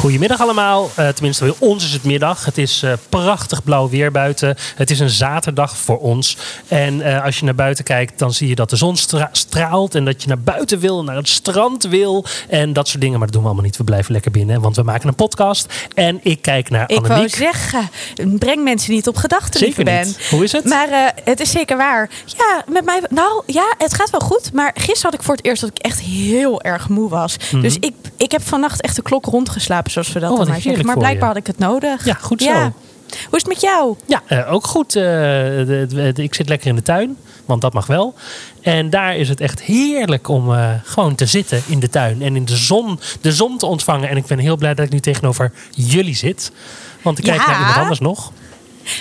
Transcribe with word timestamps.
Goedemiddag 0.00 0.40
allemaal. 0.40 0.90
Uh, 0.98 1.08
tenminste, 1.08 1.44
bij 1.44 1.54
ons 1.58 1.84
is 1.84 1.92
het 1.92 2.04
middag. 2.04 2.44
Het 2.44 2.58
is 2.58 2.82
uh, 2.82 2.92
prachtig 3.08 3.64
blauw 3.64 3.88
weer 3.88 4.10
buiten. 4.10 4.56
Het 4.74 4.90
is 4.90 5.00
een 5.00 5.10
zaterdag 5.10 5.76
voor 5.76 5.98
ons. 5.98 6.36
En 6.68 6.98
uh, 6.98 7.24
als 7.24 7.38
je 7.38 7.44
naar 7.44 7.54
buiten 7.54 7.84
kijkt, 7.84 8.18
dan 8.18 8.32
zie 8.32 8.48
je 8.48 8.54
dat 8.54 8.70
de 8.70 8.76
zon 8.76 8.96
stra 8.96 9.28
straalt. 9.32 9.94
En 9.94 10.04
dat 10.04 10.22
je 10.22 10.28
naar 10.28 10.38
buiten 10.38 10.78
wil, 10.78 11.04
naar 11.04 11.16
het 11.16 11.28
strand 11.28 11.84
wil. 11.84 12.24
En 12.48 12.72
dat 12.72 12.88
soort 12.88 13.00
dingen. 13.00 13.18
Maar 13.18 13.26
dat 13.26 13.32
doen 13.32 13.42
we 13.42 13.48
allemaal 13.48 13.66
niet. 13.66 13.76
We 13.76 13.84
blijven 13.84 14.12
lekker 14.12 14.30
binnen. 14.30 14.60
Want 14.60 14.76
we 14.76 14.82
maken 14.82 15.08
een 15.08 15.14
podcast. 15.14 15.72
En 15.94 16.20
ik 16.22 16.42
kijk 16.42 16.70
naar 16.70 16.86
Annemiek. 16.86 17.10
Ik 17.10 17.16
wou 17.16 17.28
zeggen, 17.28 17.90
breng 18.38 18.64
mensen 18.64 18.92
niet 18.92 19.08
op 19.08 19.16
gedachten, 19.16 19.60
zeker 19.60 19.84
Ben. 19.84 20.06
Niet. 20.06 20.28
Hoe 20.30 20.44
is 20.44 20.52
het? 20.52 20.64
Maar 20.64 21.12
het 21.24 21.40
is 21.40 21.50
zeker 21.50 21.76
waar. 21.76 22.10
Ja, 22.26 22.64
met 22.68 22.84
mij... 22.84 23.02
Nou, 23.08 23.42
ja, 23.46 23.74
het 23.78 23.94
gaat 23.94 24.10
wel 24.10 24.20
goed. 24.20 24.52
Maar 24.52 24.70
gisteren 24.74 25.02
had 25.02 25.14
ik 25.14 25.22
voor 25.22 25.36
het 25.36 25.44
eerst 25.44 25.60
dat 25.60 25.70
ik 25.70 25.78
echt 25.78 26.00
heel 26.00 26.62
erg 26.62 26.88
moe 26.88 27.08
was. 27.08 27.36
Mm 27.36 27.44
-hmm. 27.50 27.60
Dus 27.60 27.76
ik, 27.80 27.94
ik 28.16 28.32
heb 28.32 28.42
vannacht 28.42 28.80
echt 28.82 28.96
de 28.96 29.02
klok 29.02 29.24
rondgeslapen 29.24 29.89
zoals 29.90 30.12
we 30.12 30.20
dat 30.20 30.30
oh, 30.30 30.36
dan 30.38 30.48
maar 30.48 30.60
zeggen. 30.60 30.86
Maar 30.86 30.98
blijkbaar 30.98 31.28
had 31.28 31.36
ik 31.36 31.46
het 31.46 31.58
nodig. 31.58 32.04
Ja, 32.04 32.14
goed 32.14 32.42
zo. 32.42 32.48
Ja. 32.48 32.72
Hoe 33.10 33.38
is 33.38 33.42
het 33.42 33.46
met 33.46 33.60
jou? 33.60 33.96
Ja, 34.06 34.22
uh, 34.28 34.52
ook 34.52 34.66
goed. 34.66 34.96
Uh, 34.96 35.02
de, 35.02 35.86
de, 35.88 36.12
de, 36.12 36.22
ik 36.22 36.34
zit 36.34 36.48
lekker 36.48 36.68
in 36.68 36.74
de 36.74 36.82
tuin, 36.82 37.16
want 37.44 37.60
dat 37.60 37.72
mag 37.72 37.86
wel. 37.86 38.14
En 38.60 38.90
daar 38.90 39.16
is 39.16 39.28
het 39.28 39.40
echt 39.40 39.62
heerlijk 39.62 40.28
om 40.28 40.50
uh, 40.50 40.70
gewoon 40.84 41.14
te 41.14 41.26
zitten 41.26 41.62
in 41.66 41.80
de 41.80 41.88
tuin 41.88 42.22
en 42.22 42.36
in 42.36 42.44
de 42.44 42.56
zon, 42.56 43.00
de 43.20 43.32
zon 43.32 43.58
te 43.58 43.66
ontvangen. 43.66 44.08
En 44.08 44.16
ik 44.16 44.26
ben 44.26 44.38
heel 44.38 44.56
blij 44.56 44.74
dat 44.74 44.84
ik 44.84 44.92
nu 44.92 45.00
tegenover 45.00 45.52
jullie 45.70 46.16
zit. 46.16 46.52
Want 47.02 47.18
ik 47.18 47.24
kijk 47.24 47.40
ja. 47.40 47.46
naar 47.46 47.58
iemand 47.58 47.76
anders 47.76 48.00
nog. 48.00 48.32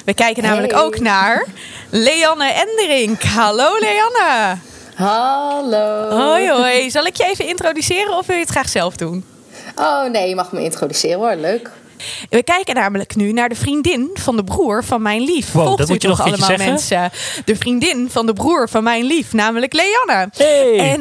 We 0.05 0.14
kijken 0.14 0.44
namelijk 0.44 0.73
hey. 0.73 0.81
ook 0.81 0.99
naar 0.99 1.45
Leanne 1.89 2.52
Enderink. 2.52 3.23
Hallo 3.23 3.69
Leanne. 3.80 4.58
Hallo. 4.95 6.09
Hoi 6.09 6.49
hoi. 6.49 6.92
Zal 6.92 7.05
ik 7.05 7.16
je 7.16 7.25
even 7.25 7.47
introduceren 7.47 8.17
of 8.17 8.25
wil 8.25 8.36
je 8.36 8.42
het 8.42 8.52
graag 8.52 8.69
zelf 8.69 8.95
doen? 8.95 9.23
Oh 9.81 10.09
nee, 10.09 10.30
je 10.30 10.35
mag 10.35 10.52
me 10.52 10.63
introduceren 10.63 11.17
hoor. 11.17 11.35
Leuk. 11.35 11.72
We 12.30 12.44
kijken 12.44 12.75
namelijk 12.75 13.16
nu 13.16 13.31
naar 13.31 13.50
de 13.50 13.55
vriendin 13.55 14.09
van 14.14 14.36
de 14.36 14.44
broer 14.44 14.83
van 14.83 15.02
mijn 15.02 15.22
lief. 15.22 15.52
Wow, 15.52 15.64
Volgt 15.64 15.78
dat 15.78 15.89
u 15.89 15.92
moet 15.92 16.02
je 16.02 16.08
toch 16.08 16.17
nog 16.17 16.28
allemaal 16.28 16.67
mensen? 16.67 17.11
De 17.45 17.55
vriendin 17.55 18.09
van 18.11 18.25
de 18.25 18.33
broer 18.33 18.69
van 18.69 18.83
mijn 18.83 19.03
lief, 19.03 19.33
namelijk 19.33 19.73
Leanne. 19.73 20.30
Hey. 20.33 20.80
En, 20.80 21.00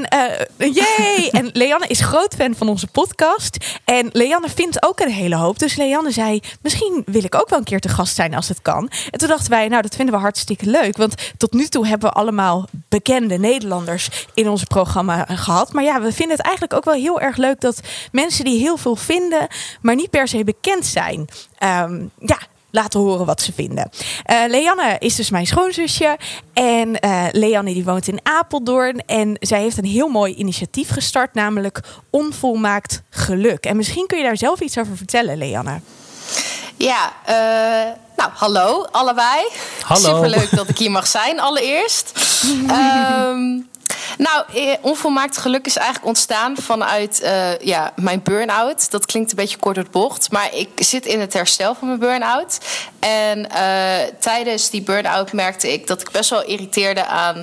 uh, 0.59 0.75
yay. 0.75 1.29
en 1.31 1.51
Leanne 1.53 1.87
is 1.87 2.01
groot 2.01 2.35
fan 2.35 2.55
van 2.55 2.69
onze 2.69 2.87
podcast. 2.87 3.57
En 3.85 4.09
Leanne 4.13 4.49
vindt 4.55 4.87
ook 4.87 5.01
een 5.01 5.11
hele 5.11 5.37
hoop. 5.37 5.59
Dus 5.59 5.77
Leanne 5.77 6.11
zei, 6.11 6.41
misschien 6.63 7.03
wil 7.07 7.25
ik 7.25 7.35
ook 7.35 7.49
wel 7.49 7.59
een 7.59 7.65
keer 7.65 7.81
te 7.81 7.89
gast 7.89 8.15
zijn 8.15 8.35
als 8.35 8.49
het 8.49 8.63
kan. 8.63 8.91
En 9.11 9.19
toen 9.19 9.29
dachten 9.29 9.51
wij, 9.51 9.69
nou 9.69 9.83
dat 9.83 9.97
vinden 9.97 10.15
we 10.15 10.21
hartstikke 10.21 10.67
leuk. 10.67 10.97
Want 10.97 11.15
tot 11.37 11.53
nu 11.53 11.67
toe 11.67 11.87
hebben 11.87 12.09
we 12.09 12.15
allemaal 12.15 12.69
bekende 12.89 13.39
Nederlanders 13.39 14.09
in 14.35 14.49
ons 14.49 14.65
programma 14.65 15.25
gehad. 15.29 15.73
Maar 15.73 15.85
ja, 15.85 16.01
we 16.01 16.13
vinden 16.13 16.37
het 16.37 16.47
eigenlijk 16.47 16.75
ook 16.75 16.85
wel 16.85 16.95
heel 16.95 17.21
erg 17.21 17.37
leuk 17.37 17.61
dat 17.61 17.81
mensen 18.13 18.45
die 18.45 18.59
heel 18.59 18.77
veel 18.77 18.97
vinden, 18.97 19.47
maar 19.81 19.95
niet 19.95 20.11
per 20.11 20.29
se 20.29 20.45
bekend 20.45 20.87
zijn. 20.91 21.29
Um, 21.63 22.11
ja, 22.19 22.39
laten 22.71 23.01
horen 23.01 23.27
wat 23.27 23.41
ze 23.41 23.53
vinden. 23.53 23.91
Uh, 24.31 24.45
Leanne 24.47 24.97
is 24.99 25.15
dus 25.15 25.31
mijn 25.31 25.47
schoonzusje. 25.47 26.19
En 26.53 26.99
uh, 27.05 27.25
Leanne 27.33 27.73
die 27.73 27.85
woont 27.85 28.09
in 28.09 28.21
Apeldoorn. 28.23 29.03
En 29.07 29.37
zij 29.41 29.61
heeft 29.61 29.79
een 29.79 29.85
heel 29.85 30.09
mooi 30.09 30.35
initiatief 30.35 30.91
gestart, 30.91 31.35
namelijk 31.35 31.81
Onvolmaakt 32.11 33.03
Geluk. 33.11 33.65
En 33.65 33.77
misschien 33.77 34.07
kun 34.07 34.19
je 34.19 34.25
daar 34.25 34.37
zelf 34.37 34.61
iets 34.61 34.79
over 34.79 34.97
vertellen, 34.97 35.39
Leanne. 35.39 35.81
Ja, 36.77 37.13
uh, 37.29 37.95
nou, 38.17 38.31
hallo 38.35 38.83
allebei. 38.91 39.49
Hallo. 39.83 40.15
Superleuk 40.15 40.57
dat 40.57 40.69
ik 40.69 40.79
hier 40.79 40.91
mag 40.91 41.07
zijn, 41.07 41.41
allereerst. 41.41 42.13
um, 42.71 43.68
nou, 44.19 44.45
onvolmaakt 44.81 45.37
geluk 45.37 45.67
is 45.67 45.77
eigenlijk 45.77 46.07
ontstaan 46.07 46.57
vanuit 46.57 47.21
uh, 47.23 47.59
ja, 47.59 47.93
mijn 47.97 48.23
burn-out. 48.23 48.91
Dat 48.91 49.07
klinkt 49.07 49.31
een 49.31 49.37
beetje 49.37 49.57
kort 49.57 49.75
door 49.75 49.85
de 49.85 49.91
bocht. 49.91 50.31
Maar 50.31 50.55
ik 50.55 50.69
zit 50.77 51.07
in 51.07 51.21
het 51.21 51.33
herstel 51.33 51.75
van 51.75 51.89
mijn 51.89 52.01
burn-out. 52.01 52.59
En 52.99 53.39
uh, 53.39 54.17
tijdens 54.21 54.71
die 54.71 54.83
burn-out 54.83 55.33
merkte 55.33 55.73
ik 55.73 55.87
dat 55.87 56.01
ik 56.01 56.11
best 56.11 56.31
wel 56.31 56.45
irriteerde 56.45 57.07
aan... 57.07 57.37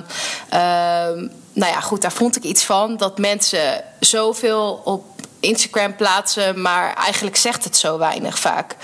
Uh, 0.54 1.28
nou 1.52 1.72
ja, 1.72 1.80
goed, 1.80 2.02
daar 2.02 2.12
vond 2.12 2.36
ik 2.36 2.42
iets 2.42 2.64
van. 2.64 2.96
Dat 2.96 3.18
mensen 3.18 3.84
zoveel 4.00 4.80
op 4.84 5.04
Instagram 5.40 5.96
plaatsen, 5.96 6.60
maar 6.60 6.94
eigenlijk 6.94 7.36
zegt 7.36 7.64
het 7.64 7.76
zo 7.76 7.98
weinig 7.98 8.38
vaak. 8.38 8.76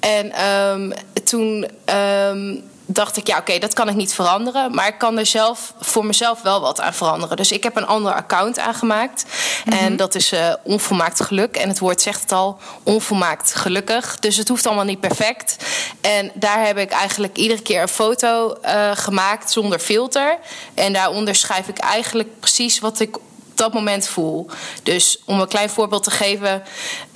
En 0.00 0.46
um, 0.48 0.92
toen... 1.24 1.68
Um, 1.94 2.70
dacht 2.92 3.16
ik, 3.16 3.26
ja, 3.26 3.32
oké, 3.32 3.42
okay, 3.42 3.58
dat 3.58 3.74
kan 3.74 3.88
ik 3.88 3.94
niet 3.94 4.14
veranderen. 4.14 4.74
Maar 4.74 4.86
ik 4.86 4.98
kan 4.98 5.18
er 5.18 5.26
zelf 5.26 5.74
voor 5.80 6.06
mezelf 6.06 6.42
wel 6.42 6.60
wat 6.60 6.80
aan 6.80 6.94
veranderen. 6.94 7.36
Dus 7.36 7.52
ik 7.52 7.62
heb 7.62 7.76
een 7.76 7.86
ander 7.86 8.12
account 8.12 8.58
aangemaakt. 8.58 9.24
Mm 9.24 9.72
-hmm. 9.72 9.80
En 9.80 9.96
dat 9.96 10.14
is 10.14 10.32
uh, 10.32 10.54
onvolmaakt 10.62 11.22
geluk. 11.22 11.56
En 11.56 11.68
het 11.68 11.78
woord 11.78 12.00
zegt 12.00 12.20
het 12.20 12.32
al, 12.32 12.58
onvolmaakt 12.82 13.54
gelukkig. 13.54 14.18
Dus 14.18 14.36
het 14.36 14.48
hoeft 14.48 14.66
allemaal 14.66 14.84
niet 14.84 15.00
perfect. 15.00 15.56
En 16.00 16.30
daar 16.34 16.66
heb 16.66 16.78
ik 16.78 16.90
eigenlijk 16.90 17.36
iedere 17.36 17.62
keer 17.62 17.82
een 17.82 17.88
foto 17.88 18.56
uh, 18.64 18.90
gemaakt 18.94 19.52
zonder 19.52 19.78
filter. 19.78 20.38
En 20.74 20.92
daaronder 20.92 21.34
schrijf 21.34 21.68
ik 21.68 21.78
eigenlijk 21.78 22.40
precies 22.40 22.78
wat 22.78 23.00
ik 23.00 23.16
op 23.16 23.22
dat 23.54 23.72
moment 23.72 24.08
voel. 24.08 24.46
Dus 24.82 25.18
om 25.24 25.40
een 25.40 25.48
klein 25.48 25.70
voorbeeld 25.70 26.04
te 26.04 26.10
geven, 26.10 26.62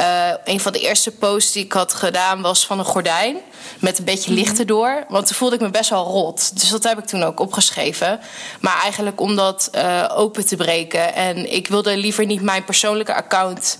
uh, 0.00 0.30
een 0.44 0.60
van 0.60 0.72
de 0.72 0.80
eerste 0.80 1.10
posts 1.10 1.52
die 1.52 1.64
ik 1.64 1.72
had 1.72 1.94
gedaan 1.94 2.42
was 2.42 2.66
van 2.66 2.78
een 2.78 2.84
gordijn 2.84 3.36
met 3.78 3.98
een 3.98 4.04
beetje 4.04 4.32
licht 4.32 4.58
erdoor. 4.58 5.04
Want 5.08 5.26
toen 5.26 5.36
voelde 5.36 5.54
ik 5.54 5.60
me 5.60 5.70
best 5.70 5.90
wel 5.90 6.04
rot. 6.04 6.60
Dus 6.60 6.68
dat 6.68 6.82
heb 6.82 6.98
ik 6.98 7.04
toen 7.04 7.22
ook 7.22 7.40
opgeschreven. 7.40 8.20
Maar 8.60 8.80
eigenlijk 8.82 9.20
om 9.20 9.36
dat 9.36 9.70
uh, 9.74 10.12
open 10.16 10.46
te 10.46 10.56
breken. 10.56 11.14
En 11.14 11.52
ik 11.52 11.68
wilde 11.68 11.96
liever 11.96 12.26
niet 12.26 12.42
mijn 12.42 12.64
persoonlijke 12.64 13.14
account 13.14 13.76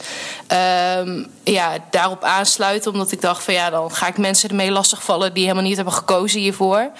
um, 0.99 1.27
ja, 1.45 1.73
daarop 1.91 2.25
aansluiten. 2.25 2.93
Omdat 2.93 3.13
ik 3.13 3.21
dacht 3.21 3.45
van 3.45 3.55
ja, 3.55 3.71
dan 3.71 3.93
ga 3.93 4.07
ik 4.07 4.19
mensen 4.19 4.49
ermee 4.49 4.71
lastigvallen 4.71 5.35
die 5.35 5.43
helemaal 5.43 5.65
niet 5.65 5.77
hebben 5.77 5.95
gekozen 5.95 6.41
hiervoor. 6.41 6.91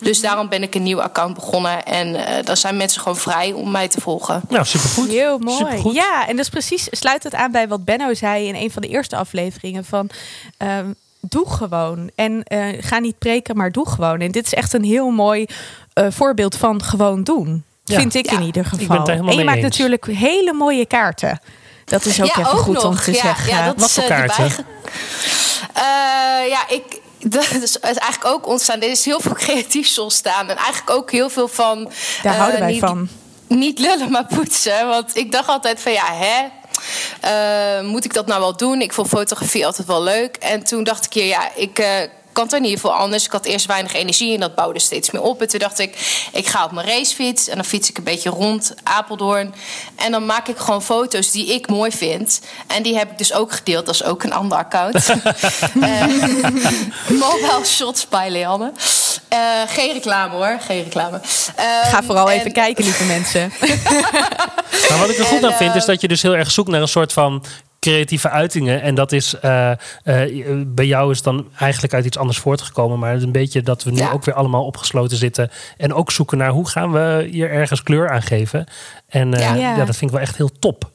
Dus 0.00 0.20
daarom 0.20 0.48
ben 0.48 0.62
ik 0.62 0.74
een 0.74 0.82
nieuw 0.82 1.02
account 1.02 1.34
begonnen. 1.34 1.84
En 1.84 2.08
uh, 2.14 2.24
dan 2.44 2.56
zijn 2.56 2.76
mensen 2.76 3.00
gewoon 3.00 3.18
vrij 3.18 3.52
om 3.52 3.70
mij 3.70 3.88
te 3.88 4.00
volgen. 4.00 4.42
Nou, 4.48 4.64
supergoed. 4.64 5.08
Heel 5.08 5.38
mooi. 5.38 5.56
Supergoed. 5.56 5.94
Ja, 5.94 6.28
en 6.28 6.36
dat 6.36 6.44
is 6.44 6.50
precies, 6.50 6.86
sluit 6.90 7.22
het 7.22 7.34
aan 7.34 7.52
bij 7.52 7.68
wat 7.68 7.84
Benno 7.84 8.14
zei 8.14 8.46
in 8.46 8.54
een 8.54 8.70
van 8.70 8.82
de 8.82 8.88
eerste 8.88 9.16
afleveringen 9.16 9.84
van. 9.84 10.10
Um, 10.58 10.94
doe 11.28 11.50
gewoon. 11.50 12.10
En 12.14 12.44
uh, 12.48 12.66
ga 12.80 12.98
niet 12.98 13.18
preken, 13.18 13.56
maar 13.56 13.72
doe 13.72 13.88
gewoon. 13.88 14.20
En 14.20 14.30
dit 14.30 14.46
is 14.46 14.54
echt 14.54 14.72
een 14.72 14.84
heel 14.84 15.10
mooi 15.10 15.46
uh, 15.94 16.06
voorbeeld 16.10 16.56
van 16.56 16.82
gewoon 16.82 17.24
doen. 17.24 17.64
Ja. 17.84 17.98
Vind 17.98 18.14
ik 18.14 18.30
ja. 18.30 18.38
in 18.38 18.42
ieder 18.42 18.64
Ik 18.64 18.70
ben 18.70 18.78
geval. 18.80 18.96
het 18.96 19.06
helemaal 19.06 19.30
en 19.30 19.38
je 19.38 19.44
mee 19.44 19.54
maakt 19.54 19.64
eens. 19.64 19.78
natuurlijk 19.78 20.06
hele 20.06 20.52
mooie 20.52 20.86
kaarten. 20.86 21.40
Dat 21.84 22.04
is 22.04 22.20
ook 22.20 22.26
ja, 22.26 22.38
even 22.38 22.52
ook 22.52 22.58
goed 22.58 22.74
nog. 22.74 22.84
om 22.84 22.96
te 22.96 23.12
ja, 23.12 23.20
zeggen. 23.20 23.48
Ja, 23.48 23.66
dat 23.66 23.80
Wat 23.80 23.90
voor 23.90 24.02
uh, 24.02 24.08
kaarten? 24.08 24.66
ja, 26.48 26.68
ik. 26.68 27.00
Dat 27.18 27.50
is 27.52 27.78
eigenlijk 27.78 28.24
ook 28.24 28.46
ontstaan. 28.46 28.80
Er 28.80 28.90
is 28.90 29.04
heel 29.04 29.20
veel 29.20 29.34
creatiefs 29.44 29.98
ontstaan. 29.98 30.48
En 30.48 30.56
eigenlijk 30.56 30.90
ook 30.90 31.10
heel 31.10 31.30
veel 31.30 31.48
van. 31.48 31.90
Daar 32.22 32.36
houden 32.36 32.60
wij 32.60 32.70
niet, 32.70 32.80
van. 32.80 33.08
Niet 33.46 33.78
lullen, 33.78 34.10
maar 34.10 34.26
poetsen. 34.26 34.88
Want 34.88 35.16
ik 35.16 35.32
dacht 35.32 35.48
altijd 35.48 35.80
van 35.80 35.92
ja, 35.92 36.14
hè. 36.14 36.61
Uh, 37.24 37.80
moet 37.90 38.04
ik 38.04 38.14
dat 38.14 38.26
nou 38.26 38.40
wel 38.40 38.56
doen? 38.56 38.80
Ik 38.80 38.92
vond 38.92 39.08
fotografie 39.08 39.66
altijd 39.66 39.86
wel 39.86 40.02
leuk. 40.02 40.36
En 40.36 40.62
toen 40.62 40.84
dacht 40.84 41.04
ik, 41.04 41.12
ja, 41.12 41.54
ik 41.54 41.78
uh, 41.78 41.86
kan 42.32 42.44
het 42.44 42.52
in 42.52 42.64
ieder 42.64 42.80
geval 42.80 42.96
anders. 42.96 43.24
Ik 43.24 43.32
had 43.32 43.44
eerst 43.44 43.66
weinig 43.66 43.92
energie 43.92 44.34
en 44.34 44.40
dat 44.40 44.54
bouwde 44.54 44.78
steeds 44.78 45.10
meer 45.10 45.22
op. 45.22 45.40
En 45.40 45.48
toen 45.48 45.58
dacht 45.58 45.78
ik, 45.78 45.96
ik 46.32 46.46
ga 46.46 46.64
op 46.64 46.72
mijn 46.72 46.86
racefiets 46.86 47.48
en 47.48 47.54
dan 47.54 47.64
fiets 47.64 47.90
ik 47.90 47.98
een 47.98 48.04
beetje 48.04 48.30
rond 48.30 48.74
Apeldoorn. 48.82 49.54
En 49.96 50.12
dan 50.12 50.26
maak 50.26 50.48
ik 50.48 50.56
gewoon 50.56 50.82
foto's 50.82 51.30
die 51.30 51.54
ik 51.54 51.68
mooi 51.68 51.90
vind. 51.90 52.40
En 52.66 52.82
die 52.82 52.96
heb 52.96 53.10
ik 53.10 53.18
dus 53.18 53.32
ook 53.32 53.52
gedeeld. 53.52 53.86
Dat 53.86 53.94
is 53.94 54.04
ook 54.04 54.22
een 54.22 54.32
ander 54.32 54.58
account. 54.58 55.08
uh, 55.08 56.06
mobile 57.24 57.64
Shots 57.64 58.08
by 58.08 58.26
Leanne. 58.30 58.72
Uh, 59.32 59.38
geen 59.66 59.92
reclame 59.92 60.34
hoor, 60.34 60.58
geen 60.66 60.82
reclame. 60.82 61.16
Um, 61.16 61.22
Ga 61.90 62.02
vooral 62.02 62.30
en... 62.30 62.38
even 62.38 62.52
kijken, 62.52 62.84
lieve 62.84 63.04
mensen. 63.04 63.52
Maar 64.88 64.98
wat 64.98 65.10
ik 65.10 65.18
er 65.18 65.24
goed 65.24 65.38
En, 65.38 65.44
aan 65.44 65.56
vind, 65.56 65.74
is 65.74 65.84
dat 65.84 66.00
je 66.00 66.08
dus 66.08 66.22
heel 66.22 66.36
erg 66.36 66.50
zoekt 66.50 66.68
naar 66.68 66.80
een 66.80 66.88
soort 66.88 67.12
van 67.12 67.44
creatieve 67.82 68.28
uitingen. 68.28 68.82
En 68.82 68.94
dat 68.94 69.12
is 69.12 69.34
uh, 69.44 69.70
uh, 70.04 70.62
bij 70.66 70.86
jou 70.86 71.10
is 71.10 71.22
dan 71.22 71.48
eigenlijk 71.58 71.94
uit 71.94 72.04
iets 72.04 72.18
anders 72.18 72.38
voortgekomen. 72.38 72.98
Maar 72.98 73.10
het 73.10 73.18
is 73.18 73.24
een 73.24 73.32
beetje 73.32 73.62
dat 73.62 73.82
we 73.82 73.90
nu 73.90 73.96
Ja. 73.96 74.10
ook 74.10 74.24
weer 74.24 74.34
allemaal 74.34 74.64
opgesloten 74.64 75.16
zitten. 75.16 75.50
En 75.76 75.94
ook 75.94 76.10
zoeken 76.10 76.38
naar 76.38 76.50
hoe 76.50 76.68
gaan 76.68 76.92
we 76.92 77.28
hier 77.30 77.50
ergens 77.50 77.82
kleur 77.82 78.10
aan 78.10 78.22
geven. 78.22 78.66
En 79.08 79.34
uh, 79.34 79.58
Ja. 79.60 79.76
dat 79.84 79.96
vind 79.96 80.10
ik 80.10 80.16
wel 80.16 80.20
echt 80.20 80.36
heel 80.36 80.50
top. 80.58 80.90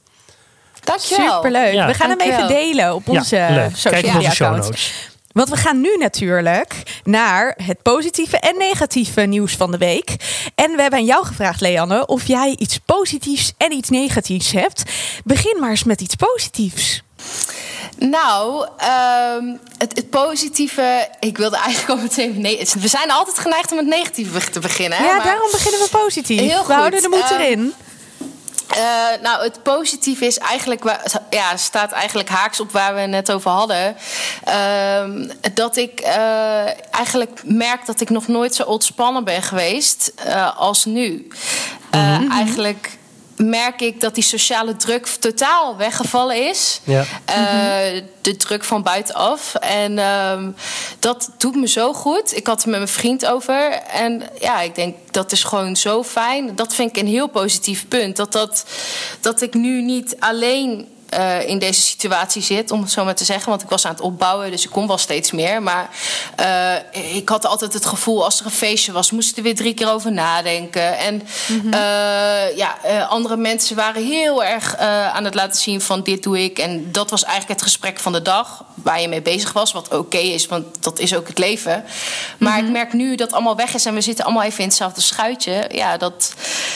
Dankjewel. 0.83 1.33
Superleuk. 1.35 1.73
Ja. 1.73 1.87
We 1.87 1.93
gaan 1.93 2.09
hem 2.09 2.19
even 2.21 2.47
delen 2.47 2.95
op 2.95 3.09
onze 3.09 3.35
ja, 3.35 3.49
leuk. 3.49 3.75
social 3.75 4.13
media 4.13 4.29
accounts. 4.29 4.93
Want 5.37 5.49
we 5.49 5.55
gaan 5.55 5.81
nu 5.81 5.97
natuurlijk 5.97 6.83
naar 7.03 7.57
het 7.63 7.81
positieve 7.81 8.39
en 8.39 8.57
negatieve 8.57 9.21
nieuws 9.21 9.55
van 9.55 9.71
de 9.71 9.77
week. 9.77 10.15
En 10.55 10.71
we 10.71 10.81
hebben 10.81 10.99
aan 10.99 11.05
jou 11.05 11.25
gevraagd, 11.25 11.61
Leanne, 11.61 12.05
of 12.05 12.27
jij 12.27 12.55
iets 12.59 12.79
positiefs 12.85 13.53
en 13.57 13.71
iets 13.71 13.89
negatiefs 13.89 14.51
hebt. 14.51 14.83
Begin 15.23 15.57
maar 15.59 15.69
eens 15.69 15.83
met 15.83 16.01
iets 16.01 16.15
positiefs. 16.15 17.03
Nou, 17.97 18.67
ehm, 18.77 19.45
het, 19.77 19.95
het, 19.95 20.09
positieve. 20.09 21.09
Ik 21.19 21.37
wilde 21.37 21.57
eigenlijk 21.57 21.99
al 21.99 22.05
meteen. 22.07 22.41
Nee, 22.41 22.69
we 22.79 22.87
zijn 22.87 23.11
altijd 23.11 23.39
geneigd 23.39 23.71
om 23.71 23.77
het 23.77 23.87
negatieve 23.87 24.49
te 24.49 24.59
beginnen. 24.59 25.03
Ja, 25.03 25.19
daarom 25.23 25.51
beginnen 25.51 25.79
we 25.79 25.87
positief. 25.91 26.39
Heel 26.39 26.57
goed. 26.57 26.67
We 26.67 26.73
houden 26.73 27.01
de 27.01 27.09
moed 27.09 27.31
erin. 27.31 27.73
Uh, 28.77 28.83
nou, 29.21 29.43
het 29.43 29.63
positieve 29.63 30.25
is 30.25 30.37
eigenlijk, 30.37 30.97
ja, 31.29 31.57
staat 31.57 31.91
eigenlijk 31.91 32.29
haaks 32.29 32.59
op 32.59 32.71
waar 32.71 32.93
we 32.93 32.99
het 32.99 33.09
net 33.09 33.31
over 33.31 33.51
hadden. 33.51 33.95
Uh, 34.47 35.29
dat 35.53 35.77
ik 35.77 36.01
uh, 36.01 36.93
eigenlijk 36.93 37.41
merk 37.43 37.85
dat 37.85 38.01
ik 38.01 38.09
nog 38.09 38.27
nooit 38.27 38.55
zo 38.55 38.63
ontspannen 38.63 39.23
ben 39.23 39.41
geweest 39.41 40.13
uh, 40.27 40.57
als 40.57 40.85
nu. 40.85 41.27
Mm 41.91 41.99
-hmm. 41.99 42.31
Eigenlijk 42.31 42.97
merk 43.37 43.81
ik 43.81 44.01
dat 44.01 44.15
die 44.15 44.23
sociale 44.23 44.75
druk 44.75 45.05
totaal 45.05 45.77
weggevallen 45.77 46.49
is. 46.49 46.81
Ja. 46.83 47.05
Uh, 47.29 48.01
de 48.21 48.35
druk 48.37 48.63
van 48.63 48.83
buitenaf. 48.83 49.55
En 49.55 49.91
uh, 49.91 50.47
dat 50.99 51.29
doet 51.37 51.55
me 51.55 51.67
zo 51.67 51.93
goed. 51.93 52.35
Ik 52.35 52.47
had 52.47 52.57
het 52.57 52.65
met 52.65 52.75
mijn 52.75 52.87
vriend 52.87 53.25
over. 53.25 53.71
En 53.71 54.23
ja, 54.39 54.61
ik 54.61 54.75
denk 54.75 54.95
dat 55.11 55.31
is 55.31 55.43
gewoon 55.43 55.75
zo 55.75 56.03
fijn. 56.03 56.55
Dat 56.55 56.73
vind 56.73 56.89
ik 56.89 56.97
een 56.97 57.09
heel 57.09 57.27
positief 57.27 57.87
punt. 57.87 58.15
Dat, 58.15 58.31
dat, 58.31 58.65
dat 59.21 59.41
ik 59.41 59.53
nu 59.53 59.81
niet 59.81 60.15
alleen 60.19 60.87
uh, 61.17 61.47
in 61.47 61.59
deze 61.59 61.81
situatie 61.81 62.41
zit, 62.41 62.71
om 62.71 62.81
het 62.81 62.91
zo 62.91 63.05
maar 63.05 63.15
te 63.15 63.25
zeggen. 63.25 63.49
Want 63.49 63.61
ik 63.61 63.69
was 63.69 63.85
aan 63.85 63.91
het 63.91 64.01
opbouwen, 64.01 64.51
dus 64.51 64.63
ik 64.63 64.69
kon 64.69 64.87
wel 64.87 64.97
steeds 64.97 65.31
meer. 65.31 65.63
Maar 65.63 65.89
uh, 66.39 67.15
ik 67.15 67.29
had 67.29 67.45
altijd 67.45 67.73
het 67.73 67.85
gevoel, 67.85 68.23
als 68.23 68.39
er 68.39 68.45
een 68.45 68.51
feestje 68.51 68.91
was, 68.91 69.11
moest 69.11 69.29
ik 69.29 69.37
er 69.37 69.43
weer 69.43 69.55
drie 69.55 69.73
keer 69.73 69.91
over 69.91 70.11
nadenken. 70.11 70.97
En 70.97 71.13
mm 71.47 71.59
-hmm. 71.59 71.73
uh, 71.73 72.57
ja, 72.57 72.77
andere 73.09 73.37
mensen 73.37 73.75
waren 73.75 74.05
heel 74.05 74.43
erg 74.43 74.77
aan 74.77 75.23
het 75.23 75.33
laten 75.33 75.61
zien 75.61 75.81
van 75.81 76.03
dit 76.03 76.23
doe 76.23 76.43
ik. 76.43 76.59
En 76.59 76.91
dat 76.91 77.09
was 77.09 77.23
eigenlijk 77.23 77.53
het 77.59 77.69
gesprek 77.69 77.99
van 77.99 78.13
de 78.13 78.21
dag 78.21 78.63
waar 78.75 79.01
je 79.01 79.07
mee 79.07 79.21
bezig 79.21 79.53
was. 79.53 79.71
Wat 79.71 79.85
oké 79.85 79.95
okay 79.95 80.21
is, 80.21 80.45
want 80.47 80.65
dat 80.79 80.99
is 80.99 81.15
ook 81.15 81.27
het 81.27 81.37
leven. 81.37 81.83
Maar 82.37 82.51
mm 82.51 82.57
-hmm. 82.57 82.65
ik 82.65 82.71
merk 82.71 82.93
nu 82.93 83.15
dat 83.15 83.33
allemaal 83.33 83.55
weg 83.55 83.73
is 83.73 83.85
en 83.85 83.93
we 83.93 84.01
zitten 84.01 84.25
allemaal 84.25 84.43
even 84.43 84.59
in 84.59 84.67
hetzelfde 84.67 85.01
schuitje. 85.01 85.69
Ja, 85.71 85.97
dat, 85.97 86.33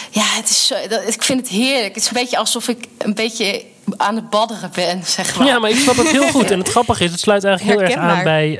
ja 0.09 0.25
het 0.25 0.49
is, 0.49 0.73
dat, 0.89 1.07
ik 1.07 1.23
vind 1.23 1.39
het 1.39 1.49
heerlijk. 1.49 1.95
Het 1.95 2.03
is 2.03 2.09
een 2.09 2.21
beetje 2.21 2.38
alsof 2.38 2.67
ik 2.67 2.88
een 2.97 3.13
beetje 3.13 3.65
aan 3.97 4.15
het 4.15 4.29
badderen 4.29 4.69
ben, 4.75 5.01
zeg 5.05 5.38
maar. 5.38 5.47
Ja, 5.47 5.59
maar 5.59 5.69
ik 5.69 5.75
snap 5.75 5.95
het 5.95 6.11
heel 6.11 6.27
goed. 6.27 6.51
En 6.51 6.59
het 6.59 6.69
grappige 6.75 7.03
is, 7.03 7.11
het 7.11 7.19
sluit 7.19 7.43
eigenlijk 7.43 7.79
heel 7.79 7.89
erg 7.89 7.99
aan 8.09 8.23
bij, 8.23 8.59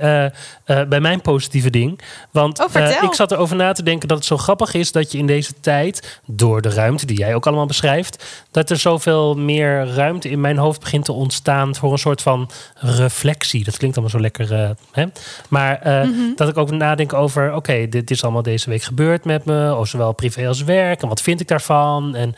uh, 0.72 0.82
uh, 0.82 0.88
bij 0.88 1.00
mijn 1.00 1.22
positieve 1.22 1.70
ding. 1.70 2.00
Want 2.32 2.60
oh, 2.60 2.76
uh, 2.76 3.04
ik 3.04 3.14
zat 3.14 3.32
erover 3.32 3.56
na 3.56 3.72
te 3.72 3.84
denken 3.84 4.08
dat 4.08 4.18
het 4.18 4.28
zo 4.28 4.38
grappig 4.38 4.74
is 4.74 4.92
dat 4.92 5.12
je 5.12 5.18
in 5.18 5.28
deze 5.28 5.54
tijd, 5.60 6.20
door 6.26 6.62
de 6.62 6.70
ruimte 6.70 7.06
die 7.06 7.18
jij 7.18 7.36
ook 7.36 7.48
allemaal 7.48 7.66
beschrijft, 7.66 8.44
dat 8.52 8.70
er 8.70 8.78
zoveel 8.78 9.36
meer 9.36 9.88
ruimte 9.88 10.30
in 10.30 10.42
mijn 10.42 10.58
hoofd 10.58 10.80
begint 10.80 11.06
te 11.06 11.12
ontstaan 11.12 11.76
voor 11.76 11.92
een 11.92 11.98
soort 11.98 12.22
van 12.22 12.50
reflectie. 12.76 13.64
Dat 13.64 13.78
klinkt 13.78 13.98
allemaal 13.98 14.16
zo 14.16 14.22
lekker. 14.22 14.76
hè? 14.92 15.06
Maar 15.50 15.80
mm 15.84 16.14
-hmm. 16.14 16.34
dat 16.36 16.50
ik 16.50 16.58
ook 16.58 16.72
nadenk 16.72 17.14
over, 17.14 17.48
oké, 17.48 17.56
okay, 17.56 17.90
dit 17.90 18.12
is 18.12 18.24
allemaal 18.24 18.42
deze 18.42 18.70
week 18.70 18.84
gebeurd 18.84 19.26
met 19.26 19.46
me, 19.46 19.76
oh, 19.76 19.86
zowel 19.86 20.14
privé 20.14 20.48
als 20.48 20.64
werk. 20.64 21.02
En 21.02 21.08
wat 21.08 21.22
vind 21.22 21.40
ik 21.40 21.48
daarvan? 21.48 22.16
En, 22.16 22.36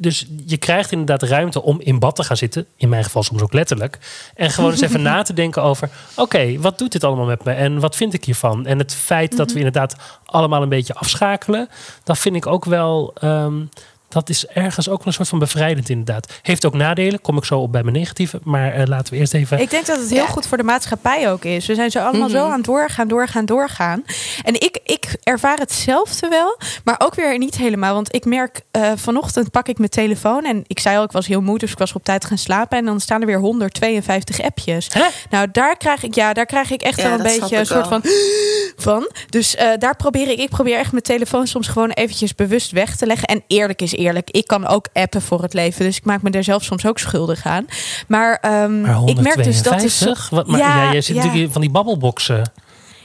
dus 0.00 0.26
je 0.46 0.56
krijgt 0.56 0.92
inderdaad 0.92 1.22
ruimte 1.22 1.62
om 1.62 1.80
in 1.80 1.98
bad 1.98 2.16
te 2.16 2.24
gaan 2.24 2.36
zitten. 2.36 2.66
In 2.76 2.88
mijn 2.88 3.04
geval 3.04 3.22
soms 3.22 3.42
ook 3.42 3.52
letterlijk. 3.52 3.98
En 4.34 4.50
gewoon 4.50 4.70
eens 4.70 4.80
even 4.80 5.02
na 5.12 5.22
te 5.22 5.32
denken 5.32 5.62
over... 5.62 5.88
oké, 6.14 6.20
okay, 6.20 6.60
wat 6.60 6.78
doet 6.78 6.92
dit 6.92 7.04
allemaal 7.04 7.26
met 7.26 7.44
me? 7.44 7.53
En 7.56 7.80
wat 7.80 7.96
vind 7.96 8.14
ik 8.14 8.24
hiervan? 8.24 8.66
En 8.66 8.78
het 8.78 8.94
feit 8.94 9.36
dat 9.36 9.52
we 9.52 9.58
inderdaad 9.58 9.96
allemaal 10.24 10.62
een 10.62 10.68
beetje 10.68 10.94
afschakelen... 10.94 11.68
dat 12.02 12.18
vind 12.18 12.36
ik 12.36 12.46
ook 12.46 12.64
wel... 12.64 13.14
Um, 13.24 13.68
dat 14.14 14.28
is 14.28 14.46
ergens 14.46 14.88
ook 14.88 15.04
een 15.04 15.12
soort 15.12 15.28
van 15.28 15.38
bevrijdend 15.38 15.88
inderdaad. 15.88 16.32
Heeft 16.42 16.66
ook 16.66 16.74
nadelen, 16.74 17.20
kom 17.20 17.36
ik 17.36 17.44
zo 17.44 17.58
op 17.58 17.72
bij 17.72 17.82
mijn 17.82 17.96
negatieve. 17.96 18.38
Maar 18.42 18.78
uh, 18.78 18.86
laten 18.86 19.12
we 19.12 19.18
eerst 19.18 19.34
even... 19.34 19.60
Ik 19.60 19.70
denk 19.70 19.86
dat 19.86 19.98
het 19.98 20.10
heel 20.10 20.22
ja. 20.22 20.26
goed 20.26 20.46
voor 20.46 20.56
de 20.56 20.62
maatschappij 20.62 21.30
ook 21.30 21.44
is. 21.44 21.66
We 21.66 21.74
zijn 21.74 21.90
zo 21.90 21.98
allemaal 21.98 22.28
mm 22.28 22.34
-hmm. 22.34 22.36
zo 22.36 22.44
aan 22.44 22.56
het 22.56 22.64
doorgaan, 22.64 23.08
doorgaan, 23.08 23.44
doorgaan. 23.44 24.04
En 24.42 24.54
ik, 24.54 24.80
ik 24.84 25.16
ervaar 25.22 25.58
hetzelfde 25.58 26.28
wel, 26.28 26.58
maar 26.84 26.94
ook 26.98 27.14
weer 27.14 27.38
niet 27.38 27.56
helemaal. 27.56 27.94
Want 27.94 28.14
ik 28.14 28.24
merk, 28.24 28.60
uh, 28.72 28.92
vanochtend 28.94 29.50
pak 29.50 29.68
ik 29.68 29.78
mijn 29.78 29.90
telefoon... 29.90 30.44
en 30.44 30.64
ik 30.66 30.78
zei 30.78 30.96
al, 30.96 31.04
ik 31.04 31.12
was 31.12 31.26
heel 31.26 31.40
moe, 31.40 31.58
dus 31.58 31.72
ik 31.72 31.78
was 31.78 31.92
op 31.92 32.04
tijd 32.04 32.24
gaan 32.24 32.38
slapen... 32.38 32.78
en 32.78 32.84
dan 32.84 33.00
staan 33.00 33.20
er 33.20 33.26
weer 33.26 33.38
152 33.38 34.40
appjes. 34.40 34.88
Hè? 34.92 35.04
Nou, 35.30 35.48
daar 35.52 35.76
krijg 35.76 36.02
ik, 36.02 36.14
ja, 36.14 36.32
daar 36.32 36.46
krijg 36.46 36.70
ik 36.70 36.82
echt 36.82 36.96
ja, 37.00 37.04
wel 37.08 37.12
een 37.12 37.22
beetje 37.22 37.56
een 37.56 37.66
soort 37.66 37.86
van... 37.86 38.02
van. 38.76 39.10
Dus 39.28 39.54
uh, 39.54 39.70
daar 39.78 39.96
probeer 39.96 40.28
ik, 40.28 40.38
ik 40.38 40.48
probeer 40.48 40.78
echt 40.78 40.92
mijn 40.92 41.02
telefoon 41.02 41.46
soms 41.46 41.68
gewoon 41.68 41.90
eventjes 41.90 42.34
bewust 42.34 42.70
weg 42.70 42.96
te 42.96 43.06
leggen. 43.06 43.28
En 43.28 43.42
eerlijk 43.46 43.82
is 43.82 43.92
eerlijk. 43.92 44.03
Ik 44.12 44.46
kan 44.46 44.66
ook 44.66 44.88
appen 44.92 45.22
voor 45.22 45.42
het 45.42 45.54
leven. 45.54 45.84
Dus 45.84 45.96
ik 45.96 46.04
maak 46.04 46.22
me 46.22 46.30
daar 46.30 46.44
zelf 46.44 46.64
soms 46.64 46.86
ook 46.86 46.98
schuldig 46.98 47.46
aan. 47.46 47.66
Maar, 48.08 48.62
um, 48.62 48.80
maar 48.80 49.02
ik 49.04 49.20
merk 49.20 49.44
dus 49.44 49.62
dat 49.62 49.82
is. 49.82 50.06
Wat, 50.30 50.46
maar, 50.46 50.58
ja, 50.58 50.84
ja, 50.84 50.92
jij 50.92 51.00
zit 51.00 51.16
ja. 51.16 51.24
natuurlijk 51.24 51.52
van 51.52 51.60
die 51.60 51.70
babbelboxen. 51.70 52.52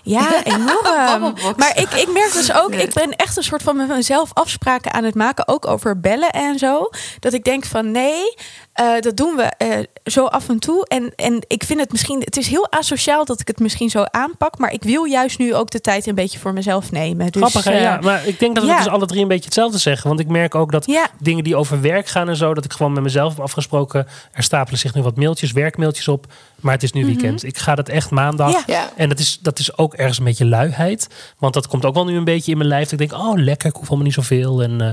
Ja, 0.04 0.44
enorm. 0.44 1.34
maar 1.58 1.72
ik, 1.78 1.90
ik 1.90 2.10
merk 2.14 2.34
dus 2.34 2.54
ook, 2.54 2.74
ik 2.74 2.94
ben 2.94 3.16
echt 3.16 3.38
een 3.38 3.44
soort 3.44 3.64
van 3.64 3.78
met 3.78 3.88
mezelf 3.88 4.30
afspraken 4.34 4.94
aan 4.94 5.04
het 5.04 5.16
maken, 5.16 5.48
ook 5.48 5.68
over 5.68 6.00
bellen 6.00 6.30
en 6.30 6.60
zo. 6.60 6.90
Dat 7.20 7.34
ik 7.34 7.44
denk 7.44 7.66
van 7.66 7.92
nee, 7.92 8.36
uh, 8.82 9.00
dat 9.00 9.18
doen 9.18 9.36
we 9.36 9.54
uh, 9.66 9.86
zo 10.04 10.26
af 10.26 10.50
en 10.50 10.60
toe. 10.60 10.88
En, 10.88 11.14
en 11.16 11.44
ik 11.48 11.64
vind 11.64 11.80
het 11.80 11.92
misschien, 11.92 12.20
het 12.20 12.38
is 12.38 12.48
heel 12.48 12.72
asociaal 12.72 13.26
dat 13.26 13.40
ik 13.40 13.48
het 13.48 13.60
misschien 13.60 13.90
zo 13.90 14.04
aanpak, 14.04 14.58
maar 14.58 14.74
ik 14.74 14.84
wil 14.84 15.04
juist 15.04 15.40
nu 15.40 15.56
ook 15.56 15.70
de 15.70 15.82
tijd 15.82 16.08
een 16.08 16.16
beetje 16.16 16.40
voor 16.40 16.54
mezelf 16.54 16.92
nemen. 16.92 17.32
Dus, 17.32 17.42
Grappig, 17.42 17.72
uh, 17.72 17.82
ja. 17.82 18.00
Maar 18.02 18.28
ik 18.28 18.40
denk 18.40 18.56
dat 18.56 18.64
we 18.64 18.70
ja. 18.70 18.78
dus 18.78 18.88
alle 18.88 19.06
drie 19.06 19.22
een 19.22 19.28
beetje 19.28 19.46
hetzelfde 19.46 19.78
zeggen. 19.78 20.08
Want 20.08 20.20
ik 20.20 20.28
merk 20.28 20.56
ook 20.56 20.72
dat 20.72 20.86
ja. 20.86 21.08
dingen 21.20 21.44
die 21.44 21.56
over 21.56 21.82
werk 21.82 22.08
gaan 22.08 22.30
en 22.30 22.36
zo, 22.36 22.54
dat 22.54 22.66
ik 22.66 22.72
gewoon 22.72 22.94
met 22.94 23.04
mezelf 23.04 23.34
heb 23.34 23.44
afgesproken. 23.44 24.08
Er 24.32 24.44
stapelen 24.44 24.80
zich 24.80 24.94
nu 24.94 25.02
wat 25.02 25.18
mailtjes, 25.18 25.52
werkmailtjes 25.52 26.08
op. 26.08 26.26
Maar 26.60 26.74
het 26.74 26.84
is 26.84 26.92
nu 26.92 27.06
weekend. 27.06 27.32
Mm 27.32 27.40
-hmm. 27.40 27.48
Ik 27.48 27.58
ga 27.58 27.76
dat 27.76 27.90
echt 27.90 28.10
maandag. 28.10 28.68
Ja. 28.68 28.90
En 28.96 29.10
dat 29.10 29.20
is, 29.20 29.40
dat 29.42 29.60
is 29.60 29.78
ook 29.78 29.94
ergens 29.94 30.18
een 30.18 30.24
beetje 30.24 30.46
luiheid. 30.46 31.08
Want 31.38 31.54
dat 31.54 31.68
komt 31.68 31.86
ook 31.86 31.94
wel 31.94 32.06
nu 32.06 32.18
een 32.18 32.24
beetje 32.24 32.52
in 32.52 32.58
mijn 32.58 32.70
lijf. 32.70 32.90
Dat 32.90 33.00
ik 33.00 33.10
denk, 33.10 33.22
oh 33.22 33.38
lekker, 33.38 33.70
ik 33.70 33.76
hoef 33.76 33.88
allemaal 33.88 34.06
niet 34.06 34.16
zoveel. 34.16 34.64
En, 34.64 34.72
uh, 34.72 34.90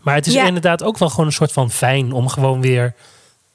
maar 0.00 0.14
het 0.14 0.26
is 0.26 0.32
ja. 0.32 0.46
inderdaad 0.46 0.82
ook 0.82 0.98
wel 0.98 1.08
gewoon 1.08 1.26
een 1.26 1.32
soort 1.32 1.52
van 1.52 1.70
fijn 1.70 2.12
om 2.12 2.28
gewoon 2.28 2.60
weer 2.60 2.94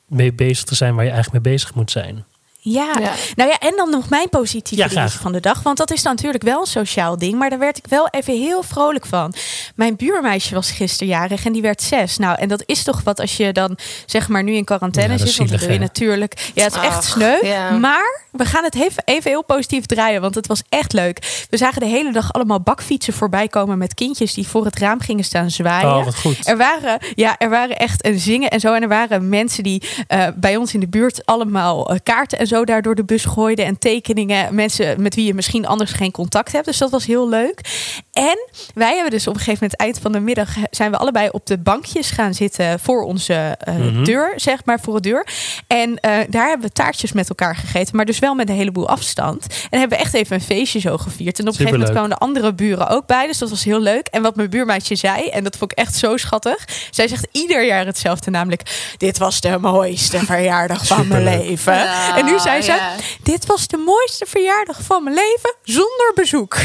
mee 0.08 0.34
bezig 0.34 0.64
te 0.64 0.76
zijn 0.76 0.96
waar 0.96 1.04
je 1.04 1.12
eigenlijk 1.12 1.44
mee 1.44 1.54
bezig 1.54 1.74
moet 1.74 1.92
zijn. 1.92 2.26
Ja. 2.72 2.96
ja. 3.00 3.12
nou 3.36 3.50
ja, 3.50 3.58
en 3.60 3.74
dan 3.76 3.90
nog 3.90 4.10
mijn 4.10 4.30
positieve 4.30 4.94
ja, 4.94 5.10
van 5.10 5.32
de 5.32 5.40
dag. 5.40 5.62
Want 5.64 5.78
dat 5.78 5.92
is 5.92 6.04
dan 6.04 6.16
natuurlijk 6.16 6.44
wel 6.44 6.60
een 6.60 6.66
sociaal 6.66 7.18
ding. 7.18 7.38
Maar 7.38 7.50
daar 7.50 7.60
werd 7.60 7.78
ik 7.78 7.86
wel 7.90 8.08
even 8.08 8.34
heel 8.38 8.64
vrolijk 8.64 9.06
van. 9.06 9.34
Mijn 9.76 9.96
buurmeisje 9.96 10.54
was 10.54 10.72
gisteren 10.72 11.08
jarig 11.08 11.46
en 11.46 11.54
die 11.54 11.62
werd 11.62 11.82
zes. 11.82 12.18
Nou, 12.18 12.38
en 12.40 12.48
dat 12.48 12.64
is 12.66 12.84
toch 12.84 13.02
wat 13.04 13.20
als 13.20 13.38
je 13.38 13.54
dan 13.54 13.78
zeg 14.06 14.28
maar 14.28 14.44
nu 14.44 14.54
in 14.54 14.64
quarantaine 14.64 15.18
ja, 15.18 15.26
zit. 15.26 15.38
Want 15.38 15.62
je 15.62 15.80
natuurlijk. 15.80 16.52
Ja, 16.54 16.64
het 16.64 16.76
is 16.76 16.82
echt 16.82 17.04
sneu. 17.04 17.46
Ja. 17.46 17.72
Maar 17.72 18.26
we 18.32 18.46
gaan 18.46 18.64
het 18.64 18.76
even, 18.76 19.04
even 19.06 19.32
heel 19.32 19.44
positief 19.44 19.86
draaien. 19.86 20.22
Want 20.22 20.36
het 20.36 20.48
was 20.48 20.62
echt 20.70 20.94
leuk. 20.94 21.46
We 21.50 21.58
zagen 21.58 21.80
de 21.80 21.88
hele 21.88 22.12
dag 22.12 22.34
allemaal 22.34 22.62
bakfietsen 22.62 23.14
voorbij 23.14 23.48
komen 23.48 23.78
met 23.78 23.94
kindjes 23.94 24.34
die 24.34 24.48
voor 24.48 24.66
het 24.66 24.80
raam 24.80 25.00
gingen 25.00 25.24
staan 25.24 25.52
zwaaien. 25.52 25.98
Oh, 25.98 26.06
wat 26.06 26.16
goed. 26.16 26.48
Er 26.48 26.58
waren, 26.58 27.00
ja, 27.16 27.36
er 27.38 27.50
waren 27.50 27.78
echt 27.78 28.06
een 28.06 28.20
zingen 28.20 28.50
en 28.50 28.60
zo. 28.60 28.74
En 28.74 28.82
er 28.82 28.88
waren 28.88 29.30
mensen 29.30 29.64
die 29.64 29.84
uh, 30.10 30.28
bij 30.36 30.56
ons 30.56 30.74
in 30.74 30.80
de 30.80 30.88
buurt 30.88 31.26
allemaal 31.26 31.92
uh, 31.92 31.98
kaarten 32.04 32.40
en 32.40 32.48
zo 32.48 32.57
daar 32.66 32.82
door 32.82 32.96
de 32.96 33.06
bus 33.06 33.26
gooiden 33.26 33.66
en 33.66 33.78
tekeningen. 33.78 34.56
Mensen 34.56 35.02
met 35.02 35.16
wie 35.16 35.26
je 35.26 35.34
misschien 35.34 35.66
anders 35.66 35.92
geen 35.92 36.12
contact 36.12 36.52
hebt. 36.52 36.66
Dus 36.66 36.78
dat 36.78 36.92
was 36.92 37.06
heel 37.06 37.30
leuk. 37.30 37.62
En 38.12 38.50
wij 38.74 38.94
hebben 38.94 39.12
dus 39.12 39.28
op 39.28 39.34
een 39.34 39.40
gegeven 39.40 39.60
moment, 39.62 39.80
eind 39.80 40.00
van 40.00 40.12
de 40.12 40.20
middag, 40.20 40.50
zijn 40.72 40.92
we 40.92 40.98
allebei 40.98 41.30
op 41.32 41.46
de 41.46 41.58
bankjes 41.58 42.12
gaan 42.12 42.34
zitten 42.34 42.80
voor 42.80 43.04
onze 43.04 43.58
uh, 43.68 43.76
mm 43.76 43.82
-hmm. 43.82 44.04
deur, 44.04 44.34
zeg 44.36 44.66
maar, 44.66 44.80
voor 44.80 44.94
de 44.94 45.10
deur. 45.10 45.28
En 45.68 45.90
uh, 45.90 45.96
daar 46.30 46.48
hebben 46.48 46.68
we 46.68 46.74
taartjes 46.74 47.12
met 47.12 47.30
elkaar 47.30 47.56
gegeten, 47.56 47.96
maar 47.96 48.06
dus 48.06 48.20
wel 48.20 48.36
met 48.36 48.50
een 48.50 48.56
heleboel 48.56 48.90
afstand. 48.90 49.46
En 49.70 49.80
hebben 49.80 49.98
we 49.98 50.04
echt 50.04 50.14
even 50.14 50.36
een 50.36 50.42
feestje 50.42 50.80
zo 50.80 50.98
gevierd. 50.98 51.40
En 51.40 51.48
op 51.48 51.52
een 51.52 51.56
gegeven 51.56 51.80
moment 51.80 51.92
kwamen 51.92 52.10
de 52.10 52.26
andere 52.26 52.54
buren 52.54 52.88
ook 52.88 53.06
bij, 53.06 53.28
dus 53.28 53.38
dat 53.38 53.50
was 53.50 53.64
heel 53.64 53.80
leuk. 53.80 54.08
En 54.08 54.22
wat 54.22 54.36
mijn 54.36 54.50
buurmeisje 54.50 54.96
zei, 54.96 55.28
en 55.28 55.44
dat 55.44 55.58
vond 55.58 55.72
ik 55.72 55.78
echt 55.78 55.96
zo 55.96 56.18
schattig. 56.18 56.68
Zij 56.92 57.08
zegt 57.08 57.28
ieder 57.32 57.66
jaar 57.66 57.86
hetzelfde, 57.86 58.32
namelijk: 58.32 58.94
Dit 58.98 59.18
was 59.18 59.42
de 59.42 59.58
mooiste 59.58 60.20
verjaardag 60.20 60.88
van 60.88 61.08
mijn 61.08 61.24
leven. 61.24 61.74
Ja, 61.74 62.18
en 62.18 62.26
nu 62.26 62.37
zei 62.40 62.62
ze: 62.62 62.72
ja. 62.72 62.92
Dit 63.24 63.46
was 63.46 63.68
de 63.68 63.78
mooiste 63.78 64.26
verjaardag 64.28 64.78
van 64.82 65.04
mijn 65.04 65.16
leven 65.16 65.56
zonder 65.64 66.12
bezoek. 66.16 66.56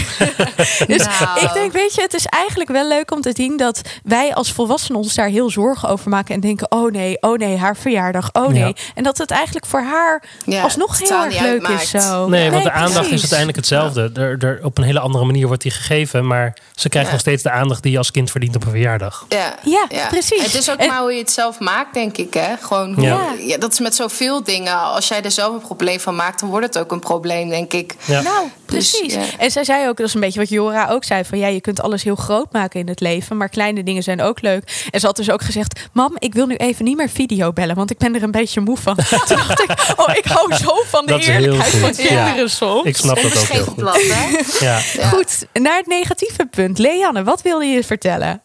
dus 0.94 1.04
nou. 1.04 1.40
ik 1.40 1.50
denk, 1.52 1.72
weet 1.72 1.94
je, 1.94 2.00
het 2.00 2.14
is 2.14 2.26
eigenlijk 2.26 2.70
wel 2.70 2.88
leuk 2.88 3.10
om 3.10 3.20
te 3.20 3.30
zien 3.34 3.56
dat 3.56 3.80
wij 4.02 4.34
als 4.34 4.52
volwassenen 4.52 5.00
ons 5.00 5.14
daar 5.14 5.28
heel 5.28 5.50
zorgen 5.50 5.88
over 5.88 6.10
maken 6.10 6.34
en 6.34 6.40
denken: 6.40 6.70
oh 6.70 6.92
nee, 6.92 7.16
oh 7.20 7.38
nee, 7.38 7.56
haar 7.56 7.76
verjaardag, 7.76 8.28
oh 8.32 8.48
nee. 8.48 8.60
Ja. 8.62 8.72
En 8.94 9.02
dat 9.02 9.18
het 9.18 9.30
eigenlijk 9.30 9.66
voor 9.66 9.82
haar 9.82 10.22
ja, 10.44 10.62
alsnog 10.62 10.98
heel 10.98 11.24
erg 11.24 11.40
leuk 11.40 11.50
uitmaakt. 11.50 11.82
is. 11.82 11.90
Zo. 11.90 12.28
Nee, 12.28 12.50
want 12.50 12.64
de 12.64 12.70
aandacht 12.70 12.92
precies. 12.92 13.12
is 13.12 13.20
uiteindelijk 13.20 13.56
hetzelfde. 13.58 14.10
Er, 14.14 14.44
er, 14.44 14.64
op 14.64 14.78
een 14.78 14.84
hele 14.84 15.00
andere 15.00 15.24
manier 15.24 15.46
wordt 15.46 15.62
die 15.62 15.72
gegeven, 15.72 16.26
maar 16.26 16.56
ze 16.74 16.88
krijgt 16.88 17.10
nog 17.10 17.20
steeds 17.20 17.42
de 17.42 17.50
aandacht 17.50 17.82
die 17.82 17.92
je 17.92 17.98
als 17.98 18.10
kind 18.10 18.30
verdient 18.30 18.56
op 18.56 18.64
een 18.64 18.70
verjaardag. 18.70 19.26
Ja, 19.28 19.54
ja, 19.62 19.86
precies. 20.08 20.42
Het 20.42 20.54
is 20.54 20.70
ook 20.70 20.78
en, 20.78 20.88
maar 20.88 21.00
hoe 21.00 21.12
je 21.12 21.18
het 21.18 21.30
zelf 21.30 21.58
maakt, 21.58 21.94
denk 21.94 22.16
ik. 22.16 22.34
Hè? 22.34 22.56
Gewoon 22.60 22.94
hoe, 22.94 23.04
ja. 23.38 23.58
dat 23.58 23.72
is 23.72 23.80
met 23.80 23.94
zoveel 23.94 24.42
dingen. 24.42 24.78
Als 24.78 25.08
jij 25.08 25.22
er 25.22 25.30
zelf 25.30 25.61
probleem 25.62 26.00
van 26.00 26.14
maakt, 26.16 26.40
dan 26.40 26.48
wordt 26.48 26.66
het 26.66 26.78
ook 26.78 26.92
een 26.92 27.00
probleem, 27.00 27.48
denk 27.48 27.72
ik. 27.72 27.94
Ja. 28.04 28.20
Nou, 28.22 28.46
Dus, 28.66 28.90
precies. 28.90 29.14
ja. 29.14 29.20
En 29.38 29.50
zij 29.50 29.64
zei 29.64 29.88
ook, 29.88 29.96
dat 29.96 30.06
is 30.06 30.14
een 30.14 30.20
beetje 30.20 30.38
wat 30.40 30.48
Jora 30.48 30.88
ook 30.90 31.04
zei: 31.04 31.24
van 31.24 31.38
ja, 31.38 31.46
je 31.46 31.60
kunt 31.60 31.80
alles 31.82 32.02
heel 32.02 32.14
groot 32.14 32.52
maken 32.52 32.80
in 32.80 32.88
het 32.88 33.00
leven, 33.00 33.36
maar 33.36 33.48
kleine 33.48 33.82
dingen 33.82 34.02
zijn 34.02 34.20
ook 34.22 34.40
leuk. 34.40 34.86
En 34.90 35.00
ze 35.00 35.06
had 35.06 35.16
dus 35.16 35.30
ook 35.30 35.42
gezegd: 35.42 35.88
Mam, 35.92 36.16
ik 36.18 36.34
wil 36.34 36.46
nu 36.46 36.54
even 36.54 36.84
niet 36.84 36.96
meer 36.96 37.08
video 37.08 37.52
bellen, 37.52 37.76
want 37.76 37.90
ik 37.90 37.98
ben 37.98 38.14
er 38.14 38.22
een 38.22 38.30
beetje 38.30 38.60
moe 38.60 38.76
van. 38.76 38.96
Toen 39.26 39.36
dacht 39.36 39.62
ik: 39.62 39.70
Oh, 39.96 40.14
ik 40.16 40.24
hou 40.24 40.54
zo 40.54 40.74
van 40.86 41.06
de 41.06 41.12
Dat 41.12 41.20
eerlijkheid 41.20 41.74
van 41.74 41.92
ja. 42.04 42.24
kinderen 42.24 42.50
soms. 42.50 42.84
Ik 42.84 42.96
snap 42.96 43.22
dat 43.22 43.38
ook 43.38 43.46
heel 43.48 43.64
goed. 43.64 44.12
hè? 44.58 45.08
Goed, 45.08 45.46
naar 45.52 45.76
het 45.76 45.86
negatieve 45.86 46.46
punt. 46.50 46.78
Leanne, 46.78 47.24
wat 47.24 47.42
wilde 47.42 47.64
je 47.64 47.84
vertellen? 47.84 48.42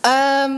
Ehm, 0.00 0.50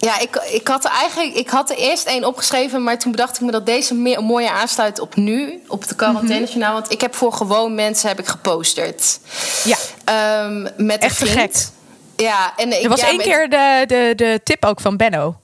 ja, 0.00 0.18
ik, 0.18 0.36
ik 0.50 0.68
had 0.68 0.84
er 0.84 0.90
eigenlijk 0.90 1.34
ik 1.34 1.48
had 1.48 1.70
er 1.70 1.76
eerst 1.76 2.04
één 2.06 2.24
opgeschreven, 2.24 2.82
maar 2.82 2.98
toen 2.98 3.10
bedacht 3.10 3.34
ik 3.36 3.40
me 3.42 3.50
dat 3.50 3.66
deze 3.66 3.94
meer, 3.94 4.22
mooier 4.22 4.50
aansluit 4.50 4.98
op 5.00 5.16
nu, 5.16 5.62
op 5.68 5.88
de 5.88 5.94
quarantainejournaal. 5.94 6.72
Want 6.72 6.92
ik 6.92 7.00
heb 7.00 7.14
voor 7.14 7.32
gewoon 7.32 7.74
mensen 7.74 8.08
heb 8.08 8.18
ik 8.18 8.26
geposterd. 8.26 9.18
Ja, 9.64 9.76
Ehm, 10.04 10.62
met 10.76 11.02
Echt 11.02 11.28
gek. 11.28 11.66
Ja, 12.16 12.52
en 12.56 12.72
ik, 12.72 12.82
er 12.82 12.88
was 12.88 13.00
ja, 13.00 13.06
één 13.06 13.16
met- 13.16 13.26
keer 13.26 13.48
de, 13.50 13.84
de, 13.86 14.12
de 14.16 14.40
tip 14.44 14.64
ook 14.64 14.80
van 14.80 14.96
Benno. 14.96 15.36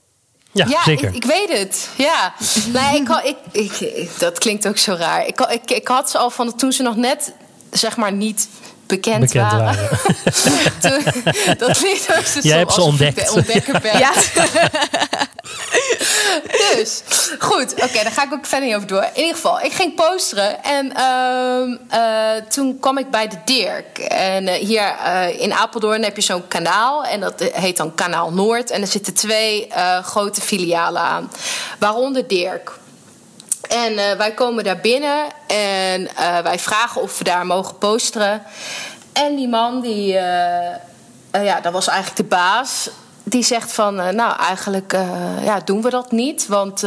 Ja, 0.52 0.66
Ja, 0.68 0.82
zeker. 0.82 1.08
Ik, 1.08 1.14
ik 1.14 1.24
weet 1.24 1.58
het. 1.58 1.88
Ja. 1.96 2.32
nee, 2.72 3.00
ik, 3.00 3.08
had- 3.08 3.24
ik, 3.24 3.36
ik, 3.80 4.08
dat 4.18 4.38
klinkt 4.38 4.68
ook 4.68 4.78
zo 4.78 4.92
raar. 4.94 5.26
Ik, 5.26 5.40
ik, 5.40 5.70
ik 5.70 5.88
had 5.88 6.10
ze 6.10 6.18
al 6.18 6.30
van 6.30 6.56
toen 6.56 6.72
ze 6.72 6.82
nog 6.82 6.96
net, 6.96 7.32
zeg 7.70 7.96
maar, 7.96 8.12
niet 8.12 8.48
bekend, 8.86 9.20
Bekend 9.20 9.50
waren. 9.50 9.88
dat 11.58 11.78
klinkt 11.78 12.16
ook 12.18 12.24
zo 12.24 12.38
Jij 12.42 12.58
hebt 12.58 12.72
ze 12.72 12.80
ontdekt. 12.82 13.26
de 13.26 13.32
ontdekker 13.32 13.80
ben. 13.80 13.98
Ja, 13.98 14.12
Dus, 16.74 17.02
goed. 17.38 17.72
Oké, 17.74 18.02
daar 18.02 18.12
ga 18.12 18.22
ik 18.24 18.32
ook 18.32 18.46
verder 18.46 18.66
niet 18.66 18.76
over 18.76 18.88
door. 18.88 19.02
In 19.14 19.20
ieder 19.20 19.34
geval, 19.34 19.60
ik 19.60 19.72
ging 19.72 19.94
posteren. 19.94 20.64
En 20.64 20.92
ehm, 20.94 21.76
eh, 21.88 22.42
toen 22.48 22.78
kwam 22.80 22.98
ik 22.98 23.10
bij 23.10 23.28
de 23.28 23.36
Dirk. 23.44 23.98
En 23.98 24.48
eh, 24.48 24.54
hier 24.66 24.94
eh, 25.04 25.40
in 25.40 25.52
Apeldoorn 25.52 26.02
heb 26.02 26.16
je 26.16 26.22
zo'n 26.22 26.48
kanaal. 26.48 27.04
En 27.04 27.20
dat 27.20 27.50
heet 27.52 27.76
dan 27.76 27.94
Kanaal 27.94 28.32
Noord. 28.32 28.70
En 28.70 28.80
er 28.80 28.86
zitten 28.86 29.14
twee 29.14 29.66
eh, 29.68 30.04
grote 30.04 30.40
filialen 30.40 31.02
aan. 31.02 31.30
Waaronder 31.78 32.26
Dirk. 32.28 32.72
En 33.84 33.98
eh, 33.98 34.16
wij 34.16 34.32
komen 34.34 34.64
daar 34.64 34.80
binnen. 34.80 35.24
En 35.46 36.16
eh, 36.16 36.38
wij 36.38 36.58
vragen 36.58 37.00
of 37.02 37.18
we 37.18 37.24
daar 37.24 37.46
mogen 37.46 37.78
posteren. 37.78 38.42
En 39.12 39.36
die 39.36 39.48
man, 39.48 39.80
die... 39.80 40.16
eh, 40.18 41.44
ja, 41.44 41.60
dat 41.60 41.72
was 41.72 41.88
eigenlijk 41.88 42.16
de 42.16 42.36
baas. 42.36 42.90
Die 43.22 43.42
zegt 43.42 43.72
van, 43.72 43.94
nou 43.94 44.38
eigenlijk 44.38 44.92
ja, 45.42 45.60
doen 45.64 45.82
we 45.82 45.90
dat 45.90 46.10
niet. 46.10 46.46
Want 46.46 46.80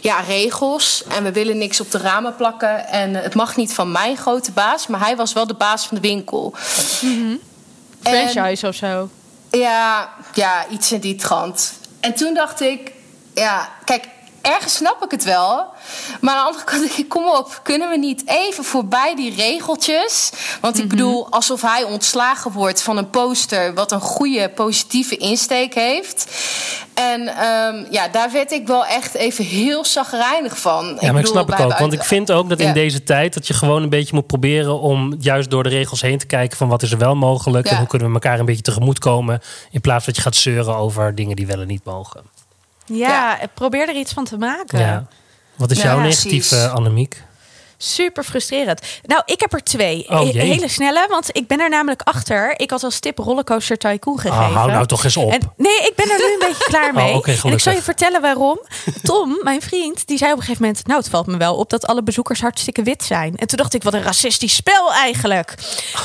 ja, 0.00 0.20
regels 0.20 1.04
en 1.08 1.22
we 1.22 1.32
willen 1.32 1.58
niks 1.58 1.80
op 1.80 1.90
de 1.90 1.98
ramen 1.98 2.36
plakken. 2.36 2.86
En 2.88 3.14
het 3.14 3.34
mag 3.34 3.56
niet 3.56 3.74
van 3.74 3.92
mijn 3.92 4.16
grote 4.16 4.52
baas, 4.52 4.86
maar 4.86 5.00
hij 5.00 5.16
was 5.16 5.32
wel 5.32 5.46
de 5.46 5.54
baas 5.54 5.86
van 5.86 5.96
de 5.96 6.08
winkel. 6.08 6.54
En- 7.02 7.40
franchise 8.02 8.68
of 8.68 8.74
zo. 8.74 9.08
ja, 9.50 10.08
ja, 10.34 10.66
iets 10.68 10.92
in 10.92 11.00
die 11.00 11.14
trant. 11.14 11.72
En 12.00 12.14
toen 12.14 12.34
dacht 12.34 12.60
ik, 12.60 12.92
ja, 13.34 13.68
kijk, 13.84 14.04
ergens 14.44 14.74
snap 14.74 15.04
ik 15.04 15.10
het 15.10 15.24
wel. 15.24 15.66
Maar 16.20 16.34
aan 16.34 16.40
de 16.40 16.46
andere 16.46 16.64
kant 16.64 16.98
ik, 16.98 17.08
kom 17.08 17.28
op, 17.28 17.60
kunnen 17.62 17.90
we 17.90 17.96
niet 17.96 18.22
even 18.26 18.64
voorbij 18.64 19.14
die 19.16 19.34
regeltjes? 19.34 20.32
Want 20.60 20.78
ik 20.78 20.88
bedoel, 20.88 21.26
alsof 21.30 21.62
hij 21.62 21.82
ontslagen 21.82 22.52
wordt 22.52 22.82
van 22.82 22.96
een 22.96 23.10
poster 23.10 23.74
wat 23.74 23.92
een 23.92 24.00
goede 24.00 24.48
positieve 24.48 25.16
insteek 25.16 25.74
heeft. 25.74 26.26
En 26.94 27.28
ehm, 27.28 27.84
ja, 27.90 28.08
daar 28.08 28.32
werd 28.32 28.52
ik 28.52 28.66
wel 28.66 28.86
echt 28.86 29.14
even 29.14 29.44
heel 29.44 29.84
zagrijnig 29.84 30.58
van. 30.58 30.96
Ja, 31.00 31.12
maar 31.12 31.20
ik 31.20 31.26
snap 31.26 31.52
ik 31.52 31.60
ook. 31.60 31.78
Want 31.78 31.92
ik 31.92 32.04
vind 32.04 32.32
ook 32.32 32.48
dat 32.48 32.60
in 32.60 32.72
deze 32.72 33.02
tijd... 33.02 33.34
dat 33.34 33.46
je 33.46 33.54
gewoon 33.54 33.82
een 33.82 33.88
beetje 33.88 34.14
moet 34.14 34.26
proberen 34.26 34.80
om 34.80 35.14
juist 35.18 35.50
door 35.50 35.62
de 35.62 35.68
regels 35.68 36.00
heen 36.00 36.18
te 36.18 36.26
kijken... 36.26 36.56
van 36.56 36.68
wat 36.68 36.82
is 36.82 36.92
er 36.92 36.98
wel 36.98 37.14
mogelijk 37.14 37.66
en 37.66 37.76
hoe 37.76 37.86
kunnen 37.86 38.08
we 38.08 38.14
elkaar 38.14 38.38
een 38.38 38.44
beetje 38.44 38.62
tegemoetkomen... 38.62 39.40
in 39.70 39.80
plaats 39.80 40.06
dat 40.06 40.16
je 40.16 40.22
gaat 40.22 40.36
zeuren 40.36 40.76
over 40.76 41.14
dingen 41.14 41.36
die 41.36 41.46
wel 41.46 41.60
en 41.60 41.66
niet 41.66 41.84
mogen. 41.84 42.33
Ja, 42.86 43.38
probeer 43.54 43.88
er 43.88 43.94
iets 43.96 44.12
van 44.12 44.24
te 44.24 44.38
maken. 44.38 44.78
Ja. 44.78 45.06
Wat 45.56 45.70
is 45.70 45.82
jouw 45.82 45.98
negatieve, 45.98 46.68
Annemiek? 46.68 47.22
Super 47.76 48.24
frustrerend. 48.24 48.80
Nou, 49.02 49.22
ik 49.24 49.40
heb 49.40 49.52
er 49.52 49.62
twee. 49.62 50.06
Oh, 50.08 50.20
hele 50.20 50.68
snelle, 50.68 51.06
want 51.08 51.28
ik 51.36 51.46
ben 51.46 51.60
er 51.60 51.68
namelijk 51.68 52.02
achter. 52.02 52.60
Ik 52.60 52.70
had 52.70 52.82
als 52.82 52.98
tip 52.98 53.18
Rollercoaster 53.18 53.76
Tycoon 53.78 54.18
gegeven. 54.20 54.44
Ah, 54.44 54.54
hou 54.54 54.70
nou 54.70 54.86
toch 54.86 55.04
eens 55.04 55.16
op. 55.16 55.32
En, 55.32 55.52
nee, 55.56 55.76
ik 55.78 55.92
ben 55.96 56.10
er 56.10 56.18
nu 56.18 56.24
een 56.32 56.38
beetje 56.48 56.64
klaar 56.64 56.88
Oh, 56.88 56.94
mee. 56.94 57.14
oké, 57.14 57.36
en 57.44 57.52
ik 57.52 57.60
zal 57.60 57.72
je 57.72 57.82
vertellen 57.82 58.20
waarom. 58.20 58.60
Tom, 59.02 59.38
mijn 59.42 59.62
vriend, 59.62 60.06
die 60.06 60.18
zei 60.18 60.30
op 60.32 60.36
een 60.38 60.42
gegeven 60.44 60.64
moment... 60.66 60.86
nou, 60.86 61.00
het 61.00 61.08
valt 61.08 61.26
me 61.26 61.36
wel 61.36 61.56
op 61.56 61.70
dat 61.70 61.86
alle 61.86 62.02
bezoekers 62.02 62.40
hartstikke 62.40 62.82
wit 62.82 63.02
zijn. 63.04 63.36
En 63.36 63.46
toen 63.46 63.58
dacht 63.58 63.74
ik, 63.74 63.82
wat 63.82 63.94
een 63.94 64.02
racistisch 64.02 64.54
spel 64.54 64.92
eigenlijk. 64.92 65.54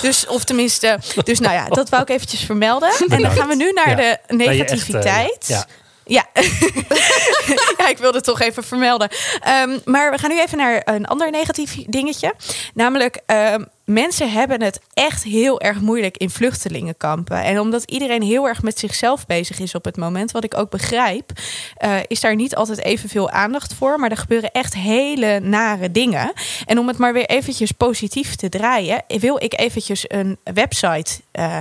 Dus, 0.01 0.27
of 0.27 0.43
tenminste... 0.43 0.99
Dus 1.23 1.39
nou 1.39 1.53
ja, 1.53 1.65
dat 1.65 1.89
wou 1.89 2.01
ik 2.03 2.09
eventjes 2.09 2.41
vermelden. 2.41 2.89
En 3.09 3.21
dan 3.21 3.31
gaan 3.31 3.47
we 3.47 3.55
nu 3.55 3.71
naar 3.71 3.89
Ja. 3.89 3.95
de 3.95 4.03
echte, 4.03 4.35
negativiteit. 4.35 5.45
ja. 5.47 5.65
Ja. 6.09 6.25
ja, 7.77 7.89
ik 7.89 7.97
wilde 7.97 8.17
het 8.17 8.25
toch 8.25 8.41
even 8.41 8.63
vermelden. 8.63 9.09
Ehm, 9.39 9.79
maar 9.85 10.11
we 10.11 10.17
gaan 10.17 10.29
nu 10.29 10.39
even 10.39 10.57
naar 10.57 10.81
een 10.85 11.05
ander 11.05 11.31
negatief 11.31 11.75
dingetje. 11.85 12.33
Namelijk, 12.73 13.21
ehm, 13.25 13.63
mensen 13.85 14.31
hebben 14.31 14.61
het 14.61 14.79
echt 14.93 15.23
heel 15.23 15.61
erg 15.61 15.81
moeilijk 15.81 16.17
in 16.17 16.29
vluchtelingenkampen. 16.29 17.43
En 17.43 17.59
omdat 17.59 17.83
iedereen 17.83 18.21
heel 18.21 18.47
erg 18.47 18.61
met 18.61 18.79
zichzelf 18.79 19.25
bezig 19.25 19.59
is 19.59 19.75
op 19.75 19.85
het 19.85 19.97
moment, 19.97 20.31
wat 20.31 20.43
ik 20.43 20.57
ook 20.57 20.69
begrijp, 20.69 21.31
eh, 21.75 21.95
is 22.07 22.19
daar 22.19 22.35
niet 22.35 22.55
altijd 22.55 22.83
evenveel 22.83 23.29
aandacht 23.29 23.73
voor. 23.73 23.99
Maar 23.99 24.11
er 24.11 24.17
gebeuren 24.17 24.51
echt 24.51 24.73
hele 24.73 25.39
nare 25.39 25.91
dingen. 25.91 26.31
En 26.65 26.79
om 26.79 26.87
het 26.87 26.97
maar 26.97 27.13
weer 27.13 27.25
eventjes 27.25 27.71
positief 27.71 28.35
te 28.35 28.49
draaien, 28.49 29.03
wil 29.07 29.43
ik 29.43 29.59
eventjes 29.59 30.05
een 30.07 30.37
website 30.43 31.21
eh, 31.31 31.59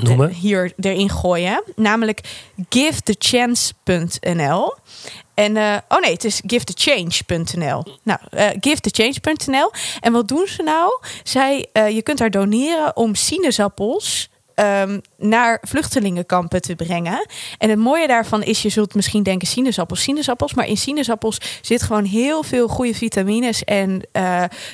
Noemen. 0.00 0.30
hier 0.30 0.72
erin 0.80 1.10
gooien. 1.10 1.62
Namelijk 1.76 2.20
givethechance.nl. 2.68 4.74
En, 5.34 5.56
eh, 5.56 5.76
oh 5.88 6.00
nee, 6.00 6.12
het 6.12 6.24
is 6.24 6.42
givethechange.nl. 6.46 7.84
Nou, 8.02 8.18
eh 8.30 8.48
givethechange.nl. 8.60 9.70
En 10.00 10.12
wat 10.12 10.28
doen 10.28 10.46
ze 10.46 10.62
nou? 10.62 11.00
Zij, 11.22 11.66
je 11.72 12.02
kunt 12.02 12.18
daar 12.18 12.30
doneren 12.30 12.96
om 12.96 13.14
sinaasappels 13.14 14.30
ehm, 14.58 14.98
naar 15.18 15.58
vluchtelingenkampen 15.62 16.62
te 16.62 16.74
brengen. 16.74 17.26
En 17.58 17.70
het 17.70 17.78
mooie 17.78 18.06
daarvan 18.06 18.42
is, 18.42 18.62
je 18.62 18.68
zult 18.68 18.94
misschien 18.94 19.22
denken 19.22 19.46
sinaasappels, 19.48 20.02
sinaasappels. 20.02 20.54
Maar 20.54 20.66
in 20.66 20.76
sinaasappels 20.76 21.38
zit 21.62 21.82
gewoon 21.82 22.04
heel 22.04 22.42
veel 22.42 22.68
goede 22.68 22.94
vitamines. 22.94 23.64
En 23.64 24.00
eh, 24.12 24.22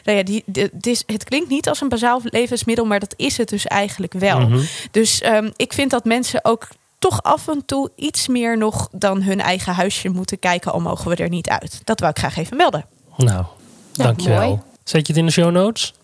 nou 0.05 0.19
ja, 0.19 0.23
die, 0.23 0.43
de- 0.47 0.71
het, 0.75 0.87
is, 0.87 1.03
het 1.07 1.25
klinkt 1.25 1.49
niet 1.49 1.69
als 1.69 1.81
een 1.81 1.89
bazaal 1.89 2.21
levensmiddel, 2.25 2.85
maar 2.85 3.01
dat 3.01 3.15
is 3.17 3.37
het 3.37 3.49
dus 3.49 3.67
eigenlijk 3.67 4.13
wel. 4.13 4.41
Mhm. 4.41 4.61
Dus 4.91 5.21
ehm, 5.21 5.51
ik 5.57 5.73
vind 5.73 5.91
dat 5.91 6.05
mensen 6.05 6.45
ook 6.45 6.69
toch 6.99 7.23
af 7.23 7.49
en 7.49 7.63
toe 7.67 7.91
iets 7.97 8.29
meer 8.29 8.59
nog 8.59 8.89
dan 8.93 9.23
hun 9.23 9.41
eigen 9.41 9.75
huisje 9.75 10.09
moeten 10.09 10.39
kijken. 10.39 10.73
Al 10.73 10.81
mogen 10.81 11.11
we 11.11 11.17
er 11.17 11.29
niet 11.29 11.49
uit. 11.49 11.81
Dat 11.85 12.01
wou 12.01 12.11
ik 12.13 12.19
graag 12.19 12.37
even 12.37 12.57
melden. 12.57 12.87
Nou, 13.17 13.45
dankjewel. 13.93 14.47
mooi. 14.47 14.61
Zet 14.85 15.07
je 15.07 15.13
het 15.13 15.17
in 15.21 15.27
de 15.27 15.33
show 15.33 15.51
notes? 15.51 15.95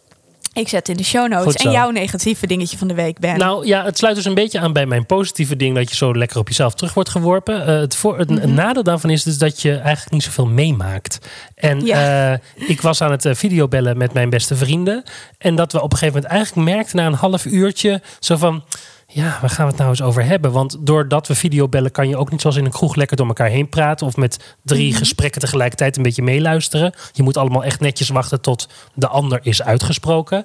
Ik 0.53 0.69
zet 0.69 0.89
in 0.89 0.97
de 0.97 1.05
show 1.05 1.29
notes. 1.29 1.55
En 1.55 1.71
jouw 1.71 1.91
negatieve 1.91 2.47
dingetje 2.47 2.79
van 2.79 2.89
de 2.89 2.95
week, 2.95 3.19
Ben. 3.19 3.39
Nou 3.39 3.67
ja, 3.67 3.85
het 3.85 3.99
sluit 3.99 4.15
dus 4.17 4.25
een 4.25 4.35
beetje 4.35 4.59
aan 4.61 4.73
bij 4.73 4.87
mijn 4.87 5.07
positieve 5.07 5.57
ding 5.57 5.75
dat 5.75 5.91
je 5.91 5.97
zo 5.97 6.15
lekker 6.17 6.39
op 6.39 6.49
jezelf 6.49 6.75
terug 6.75 6.95
wordt 6.95 7.09
geworpen. 7.11 7.67
Eh, 7.67 7.79
het, 7.81 7.97
voor, 7.97 8.19
het 8.19 8.31
Mhm. 8.31 8.41
het 8.41 8.51
nadeel 8.51 8.83
daarvan 8.83 9.11
is 9.11 9.23
dus 9.23 9.39
dat 9.39 9.63
je 9.63 9.75
eigenlijk 9.77 10.11
niet 10.11 10.23
zoveel 10.23 10.47
meemaakt. 10.47 11.19
En 11.55 11.81
Ja. 11.87 12.33
eh, 12.33 12.69
ik 12.69 12.81
was 12.81 13.01
aan 13.03 13.11
het 13.11 13.25
eh, 13.25 13.35
videobellen 13.35 13.97
met 13.99 14.13
mijn 14.13 14.31
beste 14.31 14.57
vrienden. 14.57 15.03
En 15.39 15.55
dat 15.55 15.73
we 15.73 15.79
op 15.83 15.93
een 15.93 15.99
gegeven 15.99 16.15
moment 16.21 16.33
eigenlijk 16.33 16.69
merkten 16.71 16.97
na 16.97 17.07
een 17.07 17.13
half 17.15 17.45
uurtje 17.45 18.03
zo 18.19 18.37
van. 18.37 18.65
Ja, 19.13 19.39
waar 19.41 19.51
gaan 19.51 19.65
we 19.65 19.71
het 19.71 19.79
nou 19.81 19.91
eens 19.91 20.03
over 20.03 20.25
hebben? 20.25 20.53
Want 20.53 20.77
doordat 20.81 21.29
we 21.29 21.35
videobellen 21.35 21.91
kan 21.91 22.09
je 22.09 22.17
ook 22.17 22.31
niet 22.31 22.41
zoals 22.41 22.57
in 22.57 22.65
een 22.65 22.71
kroeg 22.71 22.95
lekker 22.95 23.17
door 23.17 23.27
elkaar 23.27 23.49
heen 23.49 23.69
praten. 23.69 24.07
Of 24.07 24.17
met 24.17 24.57
drie 24.63 24.95
gesprekken 24.95 25.41
tegelijkertijd 25.41 25.97
een 25.97 26.03
beetje 26.03 26.23
meeluisteren. 26.23 26.93
Je 27.13 27.23
moet 27.23 27.37
allemaal 27.37 27.65
echt 27.65 27.81
netjes 27.81 28.09
wachten 28.09 28.41
tot 28.41 28.69
de 28.95 29.09
ander 29.09 29.41
is 29.43 29.63
uitgesproken. 29.63 30.45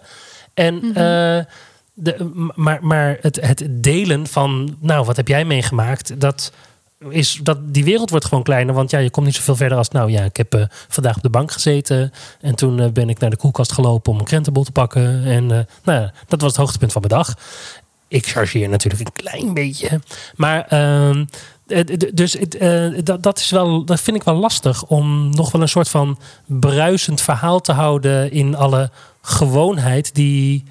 En 0.53 0.84
eh, 0.84 1.45
de, 1.93 2.50
maar, 2.55 2.79
maar 2.81 3.17
het, 3.22 3.41
het 3.41 3.67
delen 3.69 4.27
van, 4.27 4.77
nou, 4.79 5.05
wat 5.05 5.15
heb 5.15 5.27
jij 5.27 5.45
meegemaakt? 5.45 6.19
Dat 6.19 6.51
is 7.10 7.39
dat 7.43 7.74
die 7.74 7.84
wereld 7.84 8.10
wordt 8.10 8.25
gewoon 8.25 8.43
kleiner. 8.43 8.75
Want 8.75 8.91
ja, 8.91 9.00
je 9.00 9.10
komt 9.10 9.25
niet 9.25 9.36
zoveel 9.36 9.55
verder 9.55 9.77
als. 9.77 9.89
Nou 9.89 10.12
ja, 10.12 10.24
ik 10.24 10.38
heb 10.38 10.53
eh, 10.53 10.63
vandaag 10.88 11.15
op 11.15 11.22
de 11.22 11.29
bank 11.29 11.51
gezeten. 11.51 12.12
En 12.41 12.55
toen 12.55 12.79
eh, 12.79 12.91
ben 12.91 13.10
ik 13.10 13.19
naar 13.19 13.29
de 13.29 13.38
koelkast 13.38 13.72
gelopen 13.72 14.12
om 14.12 14.19
een 14.19 14.25
krentenbol 14.25 14.63
te 14.63 14.72
pakken. 14.72 15.24
En 15.25 15.67
nou 15.84 16.10
dat 16.27 16.41
was 16.41 16.51
het 16.51 16.60
hoogtepunt 16.60 16.91
van 16.91 17.01
mijn 17.07 17.22
dag. 17.22 17.36
Ik 18.07 18.25
chargeer 18.25 18.69
natuurlijk 18.69 19.05
een 19.05 19.24
klein 19.24 19.53
beetje. 19.53 20.01
Maar. 20.35 20.65
ehm, 20.67 21.25
eh, 21.67 21.97
dus 22.13 22.38
eh, 22.38 22.91
dat, 23.03 23.24
dat, 23.24 23.39
is 23.39 23.50
wel, 23.50 23.85
dat 23.85 24.01
vind 24.01 24.17
ik 24.17 24.24
wel 24.24 24.35
lastig 24.35 24.85
om 24.85 25.29
nog 25.29 25.51
wel 25.51 25.62
een 25.62 25.69
soort 25.69 25.89
van 25.89 26.19
bruisend 26.45 27.21
verhaal 27.21 27.62
te 27.62 27.71
houden 27.71 28.31
in 28.31 28.55
alle 28.55 28.91
gewoonheid 29.21 30.15
die 30.15 30.63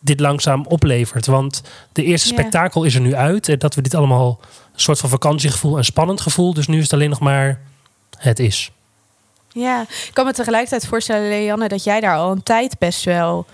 dit 0.00 0.20
langzaam 0.20 0.64
oplevert. 0.66 1.26
Want 1.26 1.62
de 1.92 2.04
eerste 2.04 2.28
spektakel 2.28 2.84
is 2.84 2.94
er 2.94 3.00
nu 3.00 3.14
uit. 3.14 3.48
En 3.48 3.58
dat 3.58 3.74
we 3.74 3.82
dit 3.82 3.94
allemaal 3.94 4.40
een 4.74 4.80
soort 4.80 4.98
van 4.98 5.08
vakantiegevoel 5.08 5.76
en 5.76 5.84
spannend 5.84 6.20
gevoel. 6.20 6.54
Dus 6.54 6.66
nu 6.66 6.76
is 6.76 6.82
het 6.82 6.92
alleen 6.92 7.10
nog 7.10 7.20
maar 7.20 7.60
het 8.18 8.38
is. 8.38 8.70
Ja, 9.48 9.80
ik 9.82 10.10
kan 10.12 10.24
me 10.24 10.32
tegelijkertijd 10.32 10.86
voorstellen, 10.86 11.28
Leanne, 11.28 11.68
dat 11.68 11.84
jij 11.84 12.00
daar 12.00 12.16
al 12.16 12.30
een 12.30 12.42
tijd 12.42 12.78
best 12.78 13.04
wel 13.04 13.46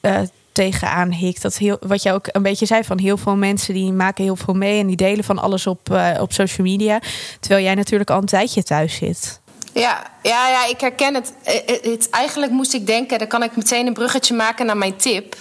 uh, 0.00 0.20
tegenaan 0.56 1.12
hikt. 1.12 1.42
Dat 1.42 1.56
heel, 1.56 1.76
wat 1.80 2.02
jij 2.02 2.14
ook 2.14 2.28
een 2.32 2.42
beetje 2.42 2.66
zei 2.66 2.84
van 2.84 2.98
heel 2.98 3.16
veel 3.16 3.36
mensen 3.36 3.74
die 3.74 3.92
maken 3.92 4.24
heel 4.24 4.36
veel 4.36 4.54
mee 4.54 4.80
en 4.80 4.86
die 4.86 4.96
delen 4.96 5.24
van 5.24 5.38
alles 5.38 5.66
op, 5.66 5.88
uh, 5.92 6.10
op 6.20 6.32
social 6.32 6.66
media. 6.66 7.00
Terwijl 7.40 7.64
jij 7.64 7.74
natuurlijk 7.74 8.10
al 8.10 8.18
een 8.18 8.26
tijdje 8.26 8.62
thuis 8.62 8.94
zit. 8.94 9.40
Ja, 9.76 10.02
ja, 10.22 10.48
ja, 10.48 10.66
ik 10.66 10.80
herken 10.80 11.14
het. 11.14 11.32
het. 11.42 11.80
het. 11.82 12.10
Eigenlijk 12.10 12.52
moest 12.52 12.72
ik 12.74 12.86
denken, 12.86 13.18
dan 13.18 13.28
kan 13.28 13.42
ik 13.42 13.56
meteen 13.56 13.86
een 13.86 13.92
bruggetje 13.92 14.34
maken 14.34 14.66
naar 14.66 14.76
mijn 14.76 14.96
tip. 14.96 15.36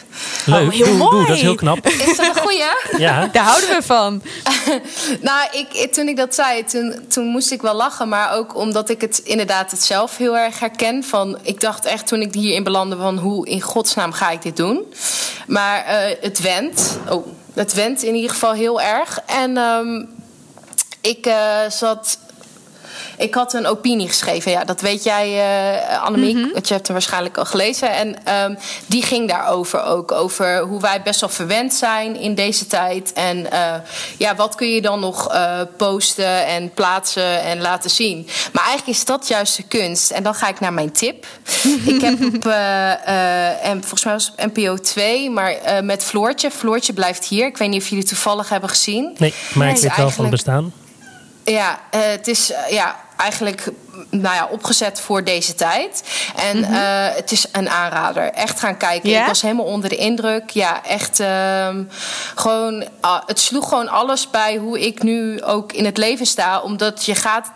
Leuk, 0.46 0.68
oh, 0.68 0.74
heel 0.74 0.86
doe, 0.86 0.96
mooi. 0.96 1.18
Doe, 1.18 1.28
dat 1.28 1.36
is 1.36 1.42
heel 1.42 1.56
knap. 1.56 1.88
Is 1.88 2.18
dat 2.18 2.36
een 2.36 2.42
goeie? 2.42 2.64
ja. 2.98 3.28
Daar 3.34 3.44
houden 3.44 3.70
we 3.70 3.82
van. 3.84 4.22
nou, 5.30 5.48
ik, 5.52 5.94
toen 5.94 6.08
ik 6.08 6.18
dat 6.18 6.36
zei, 6.36 6.64
toen, 6.64 7.06
toen 7.08 7.26
moest 7.26 7.52
ik 7.52 7.62
wel 7.62 7.74
lachen. 7.74 8.10
Maar 8.10 8.34
ook 8.34 8.56
omdat 8.56 8.90
ik 8.90 9.02
het 9.02 9.18
inderdaad 9.18 9.72
het 9.72 9.84
zelf 9.84 10.18
heel 10.18 10.38
erg 10.38 10.60
herken. 10.60 11.04
Van, 11.04 11.38
ik 11.42 11.60
dacht 11.60 11.86
echt 11.86 12.08
toen 12.08 12.22
ik 12.22 12.34
hierin 12.34 12.64
belandde 12.64 12.96
van 12.96 13.18
hoe 13.18 13.48
in 13.48 13.62
godsnaam 13.62 14.12
ga 14.12 14.30
ik 14.30 14.42
dit 14.42 14.58
doen. 14.58 14.94
Maar 15.48 15.86
uh, 15.86 16.16
het 16.22 16.42
went. 16.42 17.00
Oh, 17.10 17.28
het 17.54 17.74
went 17.74 18.04
in 18.04 18.16
ieder 18.16 18.30
geval 18.30 18.54
heel 18.54 18.82
erg. 18.82 19.20
En 19.26 19.58
um, 19.58 20.10
ik 21.02 21.28
uh, 21.28 21.70
zat 21.70 22.18
ik 23.18 23.34
had 23.34 23.54
een 23.54 23.68
opinie 23.68 24.08
geschreven. 24.08 24.52
Ja, 24.52 24.64
dat 24.64 24.82
weet 24.82 25.04
jij, 25.04 25.34
uh, 25.90 26.04
Annemiek. 26.04 26.36
Mm 26.36 26.52
Want 26.54 26.68
je 26.68 26.74
hebt 26.74 26.88
hem 26.88 26.96
waarschijnlijk 26.96 27.38
al 27.38 27.46
gelezen. 27.46 27.92
En 27.92 28.34
um, 28.44 28.58
die 28.86 29.02
ging 29.04 29.30
daarover 29.30 29.84
ook. 29.84 30.12
Over 30.12 30.60
hoe 30.60 30.82
wij 30.82 31.02
best 31.02 31.20
wel 31.20 31.30
verwend 31.30 31.74
zijn 31.74 32.16
in 32.16 32.36
deze 32.36 32.68
tijd. 32.68 33.14
En 33.14 33.38
uh, 33.38 33.74
ja, 34.18 34.36
wat 34.36 34.56
kun 34.56 34.74
je 34.74 34.82
dan 34.82 35.00
nog 35.00 35.34
uh, 35.34 35.62
posten 35.78 36.46
en 36.46 36.74
plaatsen 36.74 37.42
en 37.42 37.62
laten 37.62 37.90
zien. 37.90 38.28
Maar 38.54 38.64
eigenlijk 38.64 38.98
is 38.98 39.06
dat 39.06 39.28
juist 39.28 39.56
de 39.56 39.64
kunst. 39.64 40.12
En 40.12 40.24
dan 40.24 40.36
ga 40.36 40.48
ik 40.48 40.60
naar 40.60 40.74
mijn 40.74 40.92
tip. 40.92 41.26
ik 41.96 42.02
heb 42.02 42.24
op, 42.24 42.46
en 43.62 43.80
volgens 43.80 44.04
mij 44.04 44.14
was 44.14 44.32
het 44.36 44.56
NPO 44.56 44.78
2, 44.78 45.30
maar 45.30 45.56
met 45.84 46.04
Floortje. 46.04 46.52
Floortje 46.52 46.94
blijft 46.94 47.26
hier. 47.26 47.46
Ik 47.46 47.58
weet 47.58 47.70
niet 47.70 47.82
of 47.82 47.90
jullie 47.90 48.06
toevallig 48.06 48.50
hebben 48.50 48.70
gezien. 48.70 49.16
Nee, 49.18 49.34
maar 49.54 49.70
ik 49.70 49.78
weet 49.78 49.96
wel 49.96 50.10
van 50.10 50.30
bestaan. 50.30 50.74
Ja, 51.44 51.80
het 51.90 52.28
is 52.28 52.52
ja, 52.70 52.96
eigenlijk 53.18 53.72
nou 54.10 54.36
ja, 54.36 54.48
opgezet 54.52 55.00
voor 55.02 55.24
deze 55.24 55.56
tijd. 55.56 56.04
En 56.36 56.58
mm 56.58 56.84
het 57.16 57.32
is 57.32 57.46
een 57.52 57.70
aanrader. 57.70 58.32
Echt 58.32 58.60
gaan 58.60 58.78
kijken. 58.78 59.10
Ik 59.10 59.26
was 59.26 59.42
helemaal 59.42 59.66
onder 59.66 59.90
de 59.90 59.96
indruk. 59.96 60.50
Ja, 60.50 60.84
echt 60.84 61.20
uh, 61.20 61.70
gewoon. 62.36 62.82
Uh, 62.82 63.20
het 63.26 63.40
sloeg 63.40 63.70
gewoon 63.70 63.88
alles 63.88 64.30
bij 64.30 64.58
hoe 64.58 64.86
ik 64.86 65.04
nu 65.04 65.42
ook 65.44 65.72
in 65.72 65.86
het 65.86 65.98
leven 65.98 66.26
sta. 66.26 66.62
Omdat 66.62 67.06
je 67.06 67.16
gaat 67.16 67.52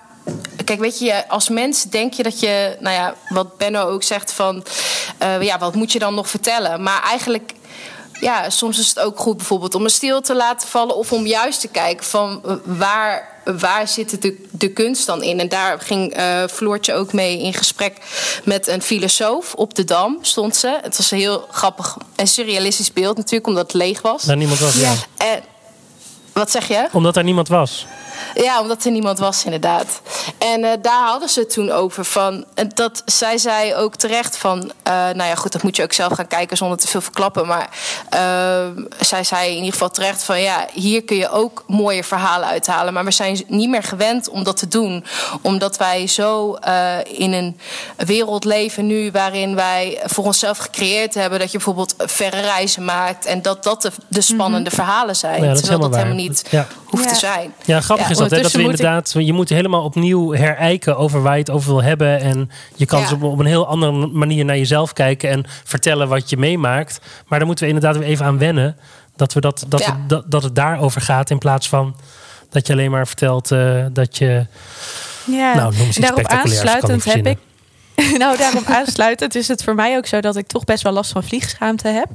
Kijk, 0.65 0.79
weet 0.79 0.99
je, 0.99 1.27
als 1.27 1.49
mens 1.49 1.83
denk 1.83 2.13
je 2.13 2.23
dat 2.23 2.39
je, 2.39 2.77
nou 2.79 2.95
ja, 2.95 3.15
wat 3.29 3.57
Benno 3.57 3.87
ook 3.87 4.03
zegt 4.03 4.33
van, 4.33 4.63
uh, 5.23 5.41
ja, 5.41 5.57
wat 5.57 5.75
moet 5.75 5.91
je 5.91 5.99
dan 5.99 6.13
nog 6.13 6.29
vertellen? 6.29 6.83
Maar 6.83 7.03
eigenlijk 7.03 7.53
ja, 8.19 8.49
soms 8.49 8.79
is 8.79 8.87
het 8.87 8.99
ook 8.99 9.19
goed 9.19 9.37
bijvoorbeeld 9.37 9.75
om 9.75 9.83
een 9.83 9.89
stil 9.89 10.21
te 10.21 10.35
laten 10.35 10.67
vallen 10.67 10.95
of 10.95 11.11
om 11.11 11.25
juist 11.25 11.59
te 11.59 11.67
kijken 11.67 12.05
van 12.05 12.41
waar, 12.63 13.38
waar 13.57 13.87
zit 13.87 14.21
de, 14.21 14.45
de 14.51 14.69
kunst 14.69 15.05
dan 15.05 15.23
in. 15.23 15.39
En 15.39 15.49
daar 15.49 15.79
ging 15.79 16.17
uh, 16.17 16.43
Floortje 16.47 16.93
ook 16.93 17.13
mee 17.13 17.41
in 17.41 17.53
gesprek 17.53 17.97
met 18.43 18.67
een 18.67 18.81
filosoof 18.81 19.53
op 19.53 19.75
de 19.75 19.83
Dam, 19.83 20.17
stond 20.21 20.55
ze. 20.55 20.79
Het 20.81 20.97
was 20.97 21.11
een 21.11 21.17
heel 21.17 21.47
grappig 21.51 21.97
en 22.15 22.27
surrealistisch 22.27 22.93
beeld 22.93 23.17
natuurlijk, 23.17 23.47
omdat 23.47 23.63
het 23.63 23.73
leeg 23.73 24.01
was. 24.01 24.23
Daar 24.23 24.37
niemand 24.37 24.59
was, 24.59 24.75
ja. 24.75 24.93
En, 25.17 25.41
wat 26.33 26.51
zeg 26.51 26.67
je? 26.67 26.87
Omdat 26.91 27.17
er 27.17 27.23
niemand 27.23 27.47
was. 27.47 27.85
Ja, 28.33 28.61
omdat 28.61 28.85
er 28.85 28.91
niemand 28.91 29.19
was, 29.19 29.43
inderdaad. 29.43 30.01
En 30.37 30.59
uh, 30.59 30.69
daar 30.81 31.07
hadden 31.07 31.29
ze 31.29 31.39
het 31.39 31.53
toen 31.53 31.71
over. 31.71 32.05
Van, 32.05 32.45
en 32.53 32.71
dat 32.73 33.01
zij 33.05 33.37
zei 33.37 33.75
ook 33.75 33.95
terecht 33.95 34.37
van. 34.37 34.57
Uh, 34.59 34.93
nou 34.93 35.23
ja, 35.23 35.35
goed, 35.35 35.51
dat 35.51 35.63
moet 35.63 35.75
je 35.75 35.83
ook 35.83 35.93
zelf 35.93 36.13
gaan 36.13 36.27
kijken 36.27 36.57
zonder 36.57 36.77
te 36.77 36.87
veel 36.87 37.01
verklappen. 37.01 37.47
Maar 37.47 37.69
uh, 38.13 38.83
zij 38.99 39.23
zei 39.23 39.49
in 39.49 39.55
ieder 39.55 39.71
geval 39.71 39.89
terecht 39.89 40.23
van. 40.23 40.41
Ja, 40.41 40.67
hier 40.73 41.03
kun 41.03 41.17
je 41.17 41.29
ook 41.29 41.63
mooie 41.67 42.03
verhalen 42.03 42.47
uithalen. 42.47 42.93
Maar 42.93 43.05
we 43.05 43.11
zijn 43.11 43.43
niet 43.47 43.69
meer 43.69 43.83
gewend 43.83 44.29
om 44.29 44.43
dat 44.43 44.57
te 44.57 44.67
doen. 44.67 45.05
Omdat 45.41 45.77
wij 45.77 46.07
zo 46.07 46.57
in 47.03 47.33
een 47.33 47.59
wereld 47.97 48.43
leven 48.43 48.87
nu. 48.87 49.11
waarin 49.11 49.55
wij 49.55 50.01
voor 50.05 50.25
onszelf 50.25 50.57
gecreëerd 50.57 51.13
hebben. 51.13 51.39
dat 51.39 51.51
je 51.51 51.57
bijvoorbeeld 51.57 51.95
verre 51.97 52.41
reizen 52.41 52.85
maakt. 52.85 53.25
En 53.25 53.41
dat 53.41 53.63
dat 53.63 53.81
de, 53.81 53.91
de 54.07 54.21
spannende 54.21 54.69
mhm. 54.69 54.75
verhalen 54.75 55.15
zijn. 55.15 55.43
Ja, 55.43 55.53
terwijl 55.53 55.79
dat 55.79 55.95
helemaal 55.95 56.15
niet 56.15 56.43
ja. 56.49 56.67
hoeft 56.85 57.03
ja. 57.03 57.09
te 57.09 57.15
zijn. 57.15 57.53
Ja, 57.65 57.81
grappig 57.81 58.08
is 58.09 58.17
dat, 58.17 58.31
hè, 58.31 58.41
dat 58.41 58.51
we 58.51 58.61
inderdaad, 58.61 59.15
je 59.17 59.33
moet 59.33 59.49
helemaal 59.49 59.83
opnieuw 59.83 60.33
herijken 60.33 60.97
over 60.97 61.21
waar 61.21 61.33
je 61.33 61.39
het 61.39 61.49
over 61.49 61.69
wil 61.69 61.83
hebben. 61.83 62.19
En 62.19 62.49
je 62.75 62.85
kan 62.85 62.99
ja. 62.99 63.17
op, 63.21 63.39
een 63.39 63.45
heel 63.45 63.67
andere 63.67 64.07
manier 64.07 64.45
naar 64.45 64.57
jezelf 64.57 64.93
kijken 64.93 65.29
en 65.29 65.45
vertellen 65.63 66.07
wat 66.07 66.29
je 66.29 66.37
meemaakt. 66.37 67.01
Maar 67.27 67.37
daar 67.37 67.47
moeten 67.47 67.65
we 67.65 67.73
inderdaad 67.73 67.97
weer 67.97 68.07
even 68.07 68.25
aan 68.25 68.37
wennen. 68.37 68.77
Dat, 69.15 69.33
we 69.33 69.41
dat, 69.41 69.65
dat, 69.67 69.79
ja. 69.79 69.99
dat, 70.07 70.31
dat 70.31 70.43
het 70.43 70.55
daarover 70.55 71.01
gaat 71.01 71.29
in 71.29 71.37
plaats 71.37 71.69
van 71.69 71.95
dat 72.49 72.67
je 72.67 72.73
alleen 72.73 72.91
maar 72.91 73.07
vertelt 73.07 73.51
uh, 73.51 73.85
dat 73.91 74.17
je. 74.17 74.45
Ja, 75.25 75.55
nou, 75.55 75.75
noem 75.75 75.85
eens 75.85 75.95
daarop 75.95 76.27
aansluitend 76.27 77.03
heb 77.03 77.27
ik 77.27 77.37
nou, 78.17 78.37
daarom 78.37 78.63
aansluitend 78.65 79.35
is 79.35 79.47
het 79.47 79.63
voor 79.63 79.75
mij 79.75 79.97
ook 79.97 80.05
zo 80.05 80.19
dat 80.19 80.35
ik 80.35 80.47
toch 80.47 80.63
best 80.63 80.83
wel 80.83 80.93
last 80.93 81.11
van 81.11 81.23
vliegschaamte 81.23 81.87
heb. 81.87 82.07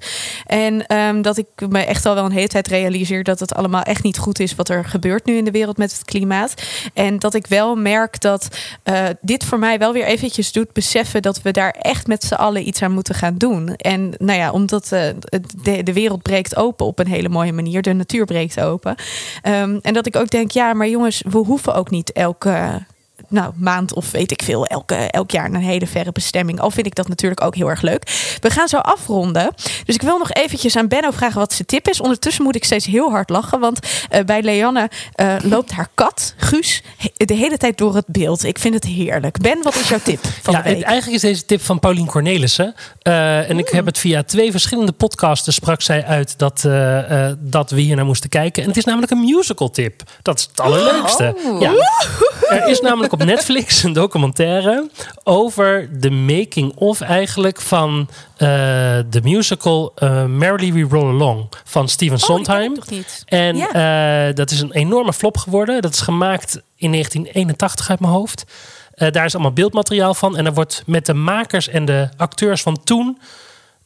En 0.46 0.96
um, 0.96 1.22
dat 1.22 1.36
ik 1.36 1.46
me 1.68 1.78
echt 1.78 2.06
al 2.06 2.14
wel 2.14 2.24
een 2.24 2.32
hele 2.32 2.48
tijd 2.48 2.68
realiseer 2.68 3.24
dat 3.24 3.40
het 3.40 3.54
allemaal 3.54 3.82
echt 3.82 4.02
niet 4.02 4.18
goed 4.18 4.40
is 4.40 4.54
wat 4.54 4.68
er 4.68 4.84
gebeurt 4.84 5.24
nu 5.26 5.36
in 5.36 5.44
de 5.44 5.50
wereld 5.50 5.76
met 5.76 5.92
het 5.92 6.04
klimaat. 6.04 6.54
En 6.94 7.18
dat 7.18 7.34
ik 7.34 7.46
wel 7.46 7.76
merk 7.76 8.20
dat 8.20 8.48
uh, 8.84 9.04
dit 9.20 9.44
voor 9.44 9.58
mij 9.58 9.78
wel 9.78 9.92
weer 9.92 10.04
eventjes 10.04 10.52
doet 10.52 10.72
beseffen 10.72 11.22
dat 11.22 11.42
we 11.42 11.50
daar 11.50 11.74
echt 11.80 12.06
met 12.06 12.24
z'n 12.24 12.34
allen 12.34 12.68
iets 12.68 12.82
aan 12.82 12.92
moeten 12.92 13.14
gaan 13.14 13.34
doen. 13.36 13.74
En 13.74 14.14
nou 14.18 14.38
ja, 14.38 14.50
omdat 14.50 14.84
uh, 14.84 15.00
de, 15.62 15.82
de 15.82 15.92
wereld 15.92 16.22
breekt 16.22 16.56
open 16.56 16.86
op 16.86 16.98
een 16.98 17.06
hele 17.06 17.28
mooie 17.28 17.52
manier. 17.52 17.82
De 17.82 17.92
natuur 17.92 18.24
breekt 18.24 18.60
open. 18.60 18.94
Um, 19.42 19.78
en 19.82 19.94
dat 19.94 20.06
ik 20.06 20.16
ook 20.16 20.30
denk, 20.30 20.50
ja, 20.50 20.72
maar 20.72 20.88
jongens, 20.88 21.22
we 21.28 21.38
hoeven 21.38 21.74
ook 21.74 21.90
niet 21.90 22.12
elke 22.12 22.84
nou, 23.34 23.52
maand 23.56 23.94
of 23.94 24.10
weet 24.10 24.30
ik 24.30 24.42
veel, 24.42 24.66
elke, 24.66 24.94
elk 24.94 25.30
jaar 25.30 25.46
een 25.46 25.56
hele 25.56 25.86
verre 25.86 26.12
bestemming. 26.12 26.60
Al 26.60 26.70
vind 26.70 26.86
ik 26.86 26.94
dat 26.94 27.08
natuurlijk 27.08 27.42
ook 27.42 27.54
heel 27.54 27.68
erg 27.68 27.80
leuk. 27.80 28.36
We 28.40 28.50
gaan 28.50 28.68
zo 28.68 28.76
afronden. 28.76 29.54
Dus 29.84 29.94
ik 29.94 30.02
wil 30.02 30.18
nog 30.18 30.32
eventjes 30.32 30.76
aan 30.76 30.88
Benno 30.88 31.10
vragen 31.10 31.38
wat 31.38 31.52
zijn 31.52 31.66
tip 31.66 31.88
is. 31.88 32.00
Ondertussen 32.00 32.44
moet 32.44 32.56
ik 32.56 32.64
steeds 32.64 32.86
heel 32.86 33.10
hard 33.10 33.30
lachen, 33.30 33.60
want 33.60 33.78
uh, 34.12 34.20
bij 34.20 34.42
Leanne 34.42 34.90
uh, 35.16 35.34
loopt 35.42 35.72
haar 35.72 35.88
kat, 35.94 36.34
Guus, 36.36 36.82
de 37.16 37.34
hele 37.34 37.56
tijd 37.56 37.78
door 37.78 37.94
het 37.94 38.06
beeld. 38.06 38.44
Ik 38.44 38.58
vind 38.58 38.74
het 38.74 38.84
heerlijk. 38.84 39.38
Ben, 39.38 39.62
wat 39.62 39.74
is 39.74 39.88
jouw 39.88 39.98
tip 40.02 40.20
van 40.42 40.54
ja, 40.54 40.62
de 40.62 40.68
week? 40.68 40.82
Eigenlijk 40.82 41.16
is 41.16 41.30
deze 41.30 41.44
tip 41.44 41.60
van 41.60 41.78
Paulien 41.78 42.06
Cornelissen. 42.06 42.74
Uh, 43.02 43.50
en 43.50 43.58
ik 43.58 43.68
heb 43.68 43.86
het 43.86 43.98
via 43.98 44.22
twee 44.22 44.50
verschillende 44.50 44.92
podcasts 44.92 45.54
sprak 45.54 45.82
zij 45.82 46.04
uit 46.04 46.38
dat, 46.38 46.68
dat 47.38 47.70
we 47.70 47.80
hier 47.80 47.96
naar 47.96 48.04
moesten 48.04 48.30
kijken. 48.30 48.62
En 48.62 48.68
het 48.68 48.78
is 48.78 48.84
namelijk 48.84 49.12
een 49.12 49.20
musical 49.20 49.70
tip. 49.70 50.02
Dat 50.22 50.38
is 50.38 50.48
het 50.50 50.60
allerleukste. 50.60 51.36
Oh. 51.44 51.60
Ja. 51.60 51.72
Er 52.48 52.68
is 52.68 52.80
namelijk 52.80 53.12
op 53.12 53.23
Netflix 53.24 53.82
een 53.82 53.92
documentaire 53.92 54.90
over 55.22 56.00
de 56.00 56.10
making-of 56.10 57.00
eigenlijk 57.00 57.60
van 57.60 58.08
uh, 58.08 58.48
de 59.10 59.20
musical 59.22 59.92
uh, 59.98 60.24
Merrily 60.24 60.72
We 60.72 60.96
Roll 60.96 61.08
Along 61.08 61.48
van 61.64 61.88
Steven 61.88 62.16
Oh, 62.16 62.22
Sondheim. 62.22 62.76
En 63.26 63.56
ja. 63.56 64.28
uh, 64.28 64.34
dat 64.34 64.50
is 64.50 64.60
een 64.60 64.72
enorme 64.72 65.12
flop 65.12 65.36
geworden. 65.36 65.82
Dat 65.82 65.92
is 65.92 66.00
gemaakt 66.00 66.60
in 66.76 66.90
1981 66.90 67.90
uit 67.90 68.00
mijn 68.00 68.12
hoofd. 68.12 68.44
daar 68.94 69.24
is 69.24 69.34
allemaal 69.34 69.52
beeldmateriaal 69.52 70.14
van. 70.14 70.36
En 70.36 70.46
er 70.46 70.54
wordt 70.54 70.82
met 70.86 71.06
de 71.06 71.14
makers 71.14 71.68
en 71.68 71.84
de 71.84 72.08
acteurs 72.16 72.62
van 72.62 72.84
toen 72.84 73.18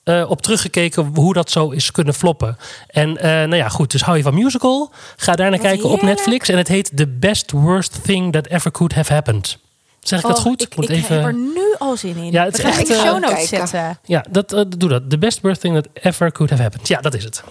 uh, 0.08 0.30
op 0.30 0.42
teruggekeken 0.42 1.10
hoe 1.14 1.32
dat 1.32 1.50
zo 1.50 1.70
is 1.70 1.90
kunnen 1.90 2.14
floppen. 2.14 2.56
En 2.86 3.10
uh, 3.10 3.22
nou 3.22 3.56
ja, 3.56 3.68
goed, 3.68 3.90
dus 3.90 4.02
hou 4.02 4.16
je 4.16 4.22
van 4.22 4.34
musical? 4.34 4.92
Ga 5.16 5.34
daar 5.34 5.50
naar 5.50 5.58
kijken 5.58 5.80
heerlijk. 5.80 6.02
op 6.02 6.08
Netflix. 6.08 6.48
En 6.48 6.56
het 6.56 6.68
heet 6.68 6.90
The 6.96 7.06
Best 7.06 7.50
Worst 7.50 8.04
Thing 8.04 8.32
That 8.32 8.46
Ever 8.46 8.70
Could 8.70 8.94
Have 8.94 9.12
Happened. 9.12 9.58
Zeg 10.00 10.18
ik 10.18 10.24
oh, 10.24 10.30
dat 10.30 10.40
goed? 10.40 10.62
Ik, 10.62 10.74
ik 10.74 10.88
even... 10.88 11.16
heb 11.16 11.24
er 11.24 11.34
nu 11.34 11.74
al 11.78 11.96
zin 11.96 12.16
in. 12.16 12.32
Ja, 12.32 12.44
het 12.44 12.58
is 12.58 12.64
echt, 12.64 12.78
ik 12.78 12.96
show 12.96 13.20
notes 13.20 13.48
zetten. 13.48 13.98
Ja, 14.04 14.24
dat, 14.30 14.48
doe 14.78 14.88
dat. 14.88 15.10
The 15.10 15.18
Best 15.18 15.40
Worst 15.40 15.60
Thing 15.60 15.74
That 15.74 15.88
Ever 16.04 16.32
Could 16.32 16.50
Have 16.50 16.62
Happened. 16.62 16.88
Ja, 16.88 17.00
dat 17.00 17.14
is 17.14 17.24
het. 17.24 17.42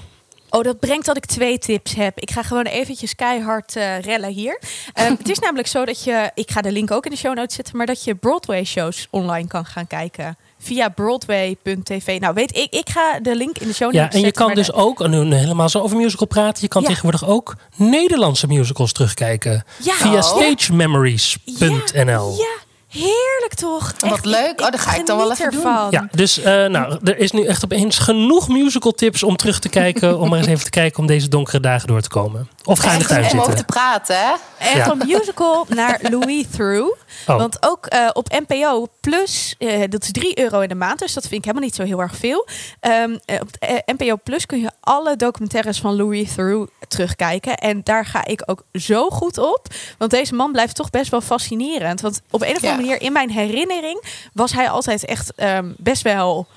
Oh, 0.49 0.63
dat 0.63 0.79
brengt 0.79 1.05
dat 1.05 1.17
ik 1.17 1.25
twee 1.25 1.57
tips 1.57 1.95
heb. 1.95 2.19
Ik 2.19 2.31
ga 2.31 2.43
gewoon 2.43 2.65
eventjes 2.65 3.15
keihard 3.15 3.75
uh, 3.75 3.99
rellen 3.99 4.31
hier. 4.31 4.61
Um, 5.01 5.15
het 5.17 5.29
is 5.29 5.39
namelijk 5.39 5.67
zo 5.67 5.85
dat 5.85 6.03
je, 6.03 6.31
ik 6.33 6.51
ga 6.51 6.61
de 6.61 6.71
link 6.71 6.91
ook 6.91 7.05
in 7.05 7.11
de 7.11 7.17
show 7.17 7.35
notes 7.35 7.55
zetten, 7.55 7.77
maar 7.77 7.85
dat 7.85 8.03
je 8.03 8.15
Broadway 8.15 8.63
shows 8.63 9.07
online 9.09 9.47
kan 9.47 9.65
gaan 9.65 9.87
kijken 9.87 10.37
via 10.59 10.89
broadway.tv. 10.89 12.19
Nou, 12.19 12.33
weet 12.33 12.55
ik, 12.57 12.73
ik 12.73 12.89
ga 12.89 13.19
de 13.19 13.35
link 13.35 13.57
in 13.57 13.67
de 13.67 13.73
show 13.73 13.93
notes 13.93 14.11
Ja, 14.13 14.19
en 14.19 14.25
je 14.25 14.31
kan 14.31 14.53
dus 14.53 14.71
ook, 14.71 15.01
en 15.01 15.09
nu 15.29 15.35
helemaal 15.35 15.69
zo 15.69 15.79
over 15.79 15.97
musical 15.97 16.27
praten, 16.27 16.61
je 16.61 16.67
kan 16.67 16.81
Ja. 16.81 16.87
tegenwoordig 16.87 17.27
ook 17.27 17.55
Nederlandse 17.75 18.47
musicals 18.47 18.91
terugkijken. 18.91 19.63
Ja. 19.83 19.93
Via 19.93 20.13
Oh. 20.13 20.21
stagememories.nl. 20.21 22.35
Ja, 22.37 22.65
Heerlijk 22.97 23.53
toch? 23.55 23.93
Wat 23.99 24.11
Echt, 24.11 24.25
leuk. 24.25 24.61
Oh, 24.61 24.69
dat 24.71 24.79
ga 24.79 24.95
ik 24.95 25.05
dan 25.05 25.17
wel 25.17 25.31
even 25.31 25.51
doen. 25.51 25.63
ervan. 25.65 25.87
Ja, 25.89 26.07
dus 26.11 26.37
eh, 26.39 26.65
nou, 26.65 26.97
er 27.03 27.17
is 27.17 27.31
nu 27.31 27.45
echt 27.45 27.63
opeens 27.63 27.97
genoeg 27.97 28.47
musical 28.47 28.91
tips 28.91 29.23
om 29.23 29.35
terug 29.35 29.59
te 29.59 29.69
kijken. 29.69 30.19
om 30.19 30.29
maar 30.29 30.37
eens 30.39 30.47
even 30.47 30.63
te 30.63 30.69
kijken 30.69 30.99
om 30.99 31.07
deze 31.07 31.27
donkere 31.27 31.59
dagen 31.59 31.87
door 31.87 32.01
te 32.01 32.09
komen. 32.09 32.49
Of 32.63 32.79
ga 32.79 32.91
in 32.91 32.93
de 32.93 32.99
Echt 32.99 33.07
tuin 33.09 33.23
om 33.23 33.29
over 33.39 33.43
zitten. 33.45 33.65
te 33.65 33.73
praten, 33.73 34.15
hè? 34.17 34.31
En 34.57 34.77
Ja. 34.77 34.85
van 34.85 34.97
musical 35.05 35.65
naar 35.69 35.99
Louis 36.01 36.45
Through. 36.51 36.97
Oh. 37.27 37.37
Want 37.37 37.57
ook 37.67 37.85
eh, 37.85 38.09
op 38.13 38.41
NPO 38.47 38.87
Plus, 39.01 39.55
eh, 39.57 39.83
dat 39.89 40.03
is 40.03 40.11
3 40.11 40.39
euro 40.39 40.59
in 40.59 40.69
de 40.69 40.75
maand, 40.75 40.99
dus 40.99 41.13
dat 41.13 41.23
vind 41.23 41.35
ik 41.35 41.41
helemaal 41.45 41.63
niet 41.63 41.75
zo 41.75 41.83
heel 41.83 41.99
erg 42.01 42.15
veel. 42.15 42.47
Ehm, 42.79 43.17
eh, 43.25 43.39
op 43.41 43.49
NPO 43.97 44.15
Plus 44.23 44.45
kun 44.45 44.59
je 44.59 44.71
alle 44.87 45.15
documentaires 45.15 45.79
van 45.79 45.95
Louis 45.95 46.33
Through 46.33 46.71
terugkijken. 46.87 47.57
En 47.57 47.81
daar 47.83 48.05
ga 48.05 48.25
ik 48.25 48.43
ook 48.45 48.63
zo 48.73 49.09
goed 49.09 49.37
op. 49.37 49.67
Want 49.97 50.11
deze 50.11 50.33
man 50.35 50.51
blijft 50.51 50.75
toch 50.75 50.89
best 50.89 51.11
wel 51.11 51.21
fascinerend. 51.21 52.01
Want 52.01 52.21
op 52.29 52.41
een 52.41 52.47
of 52.47 52.55
andere 52.55 52.67
Ja. 52.73 52.75
manier, 52.75 53.01
in 53.01 53.11
mijn 53.13 53.29
herinnering, 53.31 54.03
was 54.33 54.51
hij 54.53 54.69
altijd 54.69 55.05
echt 55.05 55.33
ehm, 55.35 55.73
best 55.77 56.01
wel. 56.01 56.47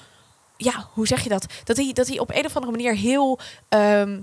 Ja, 0.57 0.89
hoe 0.93 1.07
zeg 1.07 1.23
je 1.23 1.29
dat? 1.29 1.47
Dat 1.65 1.77
hij, 1.77 1.93
dat 1.93 2.09
hij 2.09 2.19
op 2.19 2.31
een 2.35 2.45
of 2.47 2.55
andere 2.57 2.73
manier 2.73 2.95
heel. 2.95 3.39
ehm, 3.69 4.21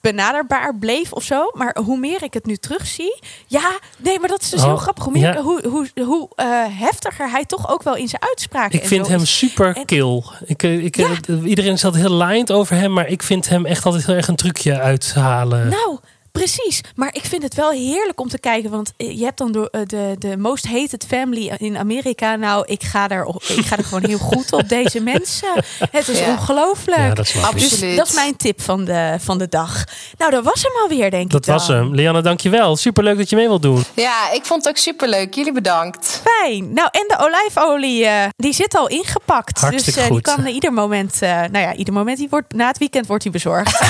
benaderbaar 0.00 0.74
bleef 0.76 1.12
of 1.12 1.22
zo. 1.22 1.50
Maar 1.52 1.76
hoe 1.84 1.98
meer 1.98 2.22
ik 2.22 2.34
het 2.34 2.46
nu 2.46 2.56
terugzie... 2.56 3.20
Ja, 3.46 3.78
nee, 3.98 4.18
maar 4.18 4.28
dat 4.28 4.40
is 4.40 4.50
dus 4.50 4.62
heel 4.62 4.72
Oh, 4.72 4.78
grappig. 4.80 5.04
Hoe, 5.04 5.12
meer, 5.12 5.34
ja. 5.34 5.40
hoe, 5.42 5.68
hoe, 5.68 5.88
hoe 6.04 6.28
eh, 6.34 6.46
heftiger 6.68 7.30
hij 7.30 7.44
toch 7.44 7.70
ook 7.70 7.82
wel 7.82 7.96
in 7.96 8.08
zijn 8.08 8.22
uitspraken 8.22 8.78
Ik 8.82 8.86
vind 8.86 9.08
hem 9.08 9.20
is. 9.20 9.38
super 9.38 9.76
En- 9.76 9.84
kill. 9.84 10.22
Ik, 10.44 10.62
eh, 10.62 10.84
ik, 10.84 10.96
Ja. 10.96 11.08
eh, 11.28 11.44
iedereen 11.44 11.72
is 11.72 11.84
altijd 11.84 12.02
heel 12.02 12.12
laaiend 12.12 12.52
over 12.52 12.76
hem. 12.76 12.92
Maar 12.92 13.06
ik 13.08 13.22
vind 13.22 13.48
hem 13.48 13.66
echt 13.66 13.84
altijd 13.84 14.06
heel 14.06 14.14
erg 14.14 14.28
een 14.28 14.36
trucje 14.36 14.80
uithalen. 14.80 15.68
Nou, 15.68 15.98
precies. 16.32 16.80
Maar 16.94 17.08
ik 17.14 17.24
vind 17.24 17.42
het 17.42 17.54
wel 17.54 17.70
heerlijk 17.70 18.20
om 18.20 18.28
te 18.28 18.38
kijken. 18.38 18.70
Want 18.70 18.92
eh, 18.96 19.18
je 19.18 19.24
hebt 19.24 19.38
dan 19.38 19.52
de, 19.52 19.68
eh, 19.70 19.80
de, 19.86 20.16
de 20.18 20.36
most 20.36 20.66
hated 20.66 21.04
family 21.08 21.52
in 21.56 21.78
Amerika. 21.78 22.36
Nou, 22.36 22.64
ik 22.66 22.82
ga 22.82 23.08
er, 23.08 23.26
ik 23.48 23.64
ga 23.66 23.76
er 23.78 23.84
gewoon 23.84 24.04
heel 24.04 24.18
goed 24.18 24.52
op 24.52 24.68
deze 24.68 25.00
mensen. 25.12 25.48
Het 25.90 26.08
is 26.08 26.18
Ja. 26.18 26.30
ongelooflijk. 26.30 26.98
Ja, 26.98 27.14
dat 27.14 27.28
ik. 27.28 27.34
dus 27.34 27.42
Absoluut. 27.44 27.96
dat 27.96 28.08
is 28.08 28.14
mijn 28.14 28.36
tip 28.36 28.60
van 28.62 28.84
de, 28.84 29.16
van 29.20 29.38
de 29.38 29.48
dag. 29.48 29.84
Nou, 30.18 30.30
dat 30.30 30.44
was 30.44 30.62
hem 30.62 30.72
alweer, 30.82 31.10
denk 31.10 31.30
Dat 31.30 31.40
ik 31.40 31.46
dan. 31.46 31.56
was 31.56 31.68
hem. 31.68 31.94
Lianne, 31.94 32.20
dankjewel. 32.22 32.76
Superleuk 32.76 33.16
dat 33.18 33.30
je 33.30 33.36
mee 33.36 33.46
wilt 33.48 33.62
doen. 33.62 33.84
Ja, 33.94 34.30
ik 34.32 34.44
vond 34.44 34.64
het 34.64 34.68
ook 34.72 34.80
superleuk. 34.82 35.34
Jullie 35.34 35.52
bedankt. 35.52 36.20
Fijn. 36.24 36.72
Nou, 36.72 36.88
en 36.92 37.04
de 37.08 37.16
olijfolie, 37.18 38.04
eh, 38.06 38.24
die 38.36 38.52
zit 38.52 38.74
al 38.76 38.88
ingepakt. 38.88 39.60
Hartstikke 39.60 39.98
dus 40.00 40.08
die 40.08 40.14
goed. 40.16 40.22
kan 40.34 40.46
ieder 40.46 40.72
moment, 40.72 41.22
eh, 41.22 41.30
nou 41.30 41.58
ja, 41.58 41.74
ieder 41.74 41.94
moment, 41.94 42.18
die 42.18 42.28
wordt, 42.30 42.52
na 42.54 42.66
het 42.66 42.78
weekend 42.78 43.06
wordt 43.06 43.22
die 43.22 43.32
bezorgd. 43.32 43.80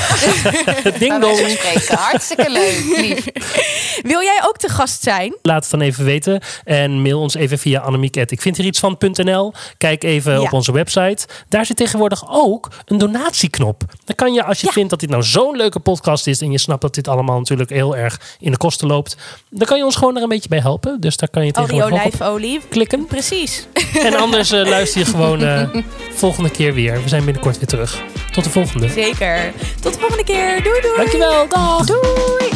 Ding 0.98 1.18
dong. 1.20 1.37
spreken. 1.37 1.98
Hartstikke 2.42 2.51
leuk. 2.53 2.98
Lief. 3.01 3.24
Wil 4.03 4.20
jij 4.22 4.40
ook 4.44 4.57
te 4.57 4.68
gast 4.68 5.03
zijn? 5.03 5.37
Laat 5.42 5.62
het 5.62 5.70
dan 5.70 5.81
even 5.81 6.05
weten. 6.05 6.40
En 6.64 7.03
mail 7.03 7.20
ons 7.20 7.35
even 7.35 7.59
via 7.59 7.81
annemiek.ikvinderietsvan.nl. 7.81 9.53
Kijk 9.79 10.05
even 10.05 10.33
Ja. 10.33 10.40
op 10.40 10.53
onze 10.53 10.72
website. 10.72 11.27
Daar 11.48 11.66
zit 11.66 11.77
tegenwoordig 11.77 12.22
ook 12.31 12.68
een 12.85 12.98
donatieknop. 12.98 13.83
Dan 14.05 14.14
kan 14.16 14.33
je, 14.33 14.44
als 14.44 14.61
je 14.61 14.66
Ja. 14.66 14.72
vindt 14.72 14.90
dat 14.90 15.01
dit 15.01 15.11
nou 15.11 15.22
zo'n 15.22 15.57
leuke 15.57 15.79
podcast 15.79 16.27
is... 16.27 16.40
en 16.40 16.51
je 16.51 16.59
snapt 16.59 16.83
dat 16.83 16.94
dit 16.94 17.09
allemaal 17.09 17.38
natuurlijk 17.38 17.70
heel 17.70 17.96
erg 17.96 18.20
in 18.40 18.51
de 18.51 18.57
kosten 18.57 18.87
loopt... 18.88 19.16
dan 19.51 19.66
kan 19.66 19.79
je 19.79 19.85
ons 19.85 19.96
gewoon 19.96 20.16
er 20.16 20.22
een 20.22 20.29
beetje 20.29 20.48
bij 20.48 20.61
helpen. 20.61 21.01
Dus 21.01 21.16
daar 21.16 21.29
kan 21.29 21.46
je 21.46 21.53
die 21.53 21.62
tegenwoordig 21.62 21.98
olijfolie. 22.01 22.61
klikken. 22.68 23.07
Precies. 23.07 23.66
En 24.03 24.14
anders 24.16 24.51
eh, 24.51 24.66
luister 24.68 25.01
je 25.01 25.07
gewoon 25.07 25.42
eh, 25.44 25.68
volgende 26.14 26.51
keer 26.51 26.74
weer. 26.74 27.03
We 27.03 27.09
zijn 27.09 27.24
binnenkort 27.24 27.57
weer 27.59 27.66
terug. 27.66 28.03
Tot 28.38 28.46
de 28.46 28.53
volgende. 28.53 28.88
Zeker. 28.88 29.53
Tot 29.81 29.92
de 29.92 29.98
volgende 30.01 30.24
keer. 30.24 30.62
Doei 30.62 30.81
doei. 30.81 30.96
Dankjewel. 30.96 31.48
Dag. 31.48 31.87
Doei. 31.87 32.51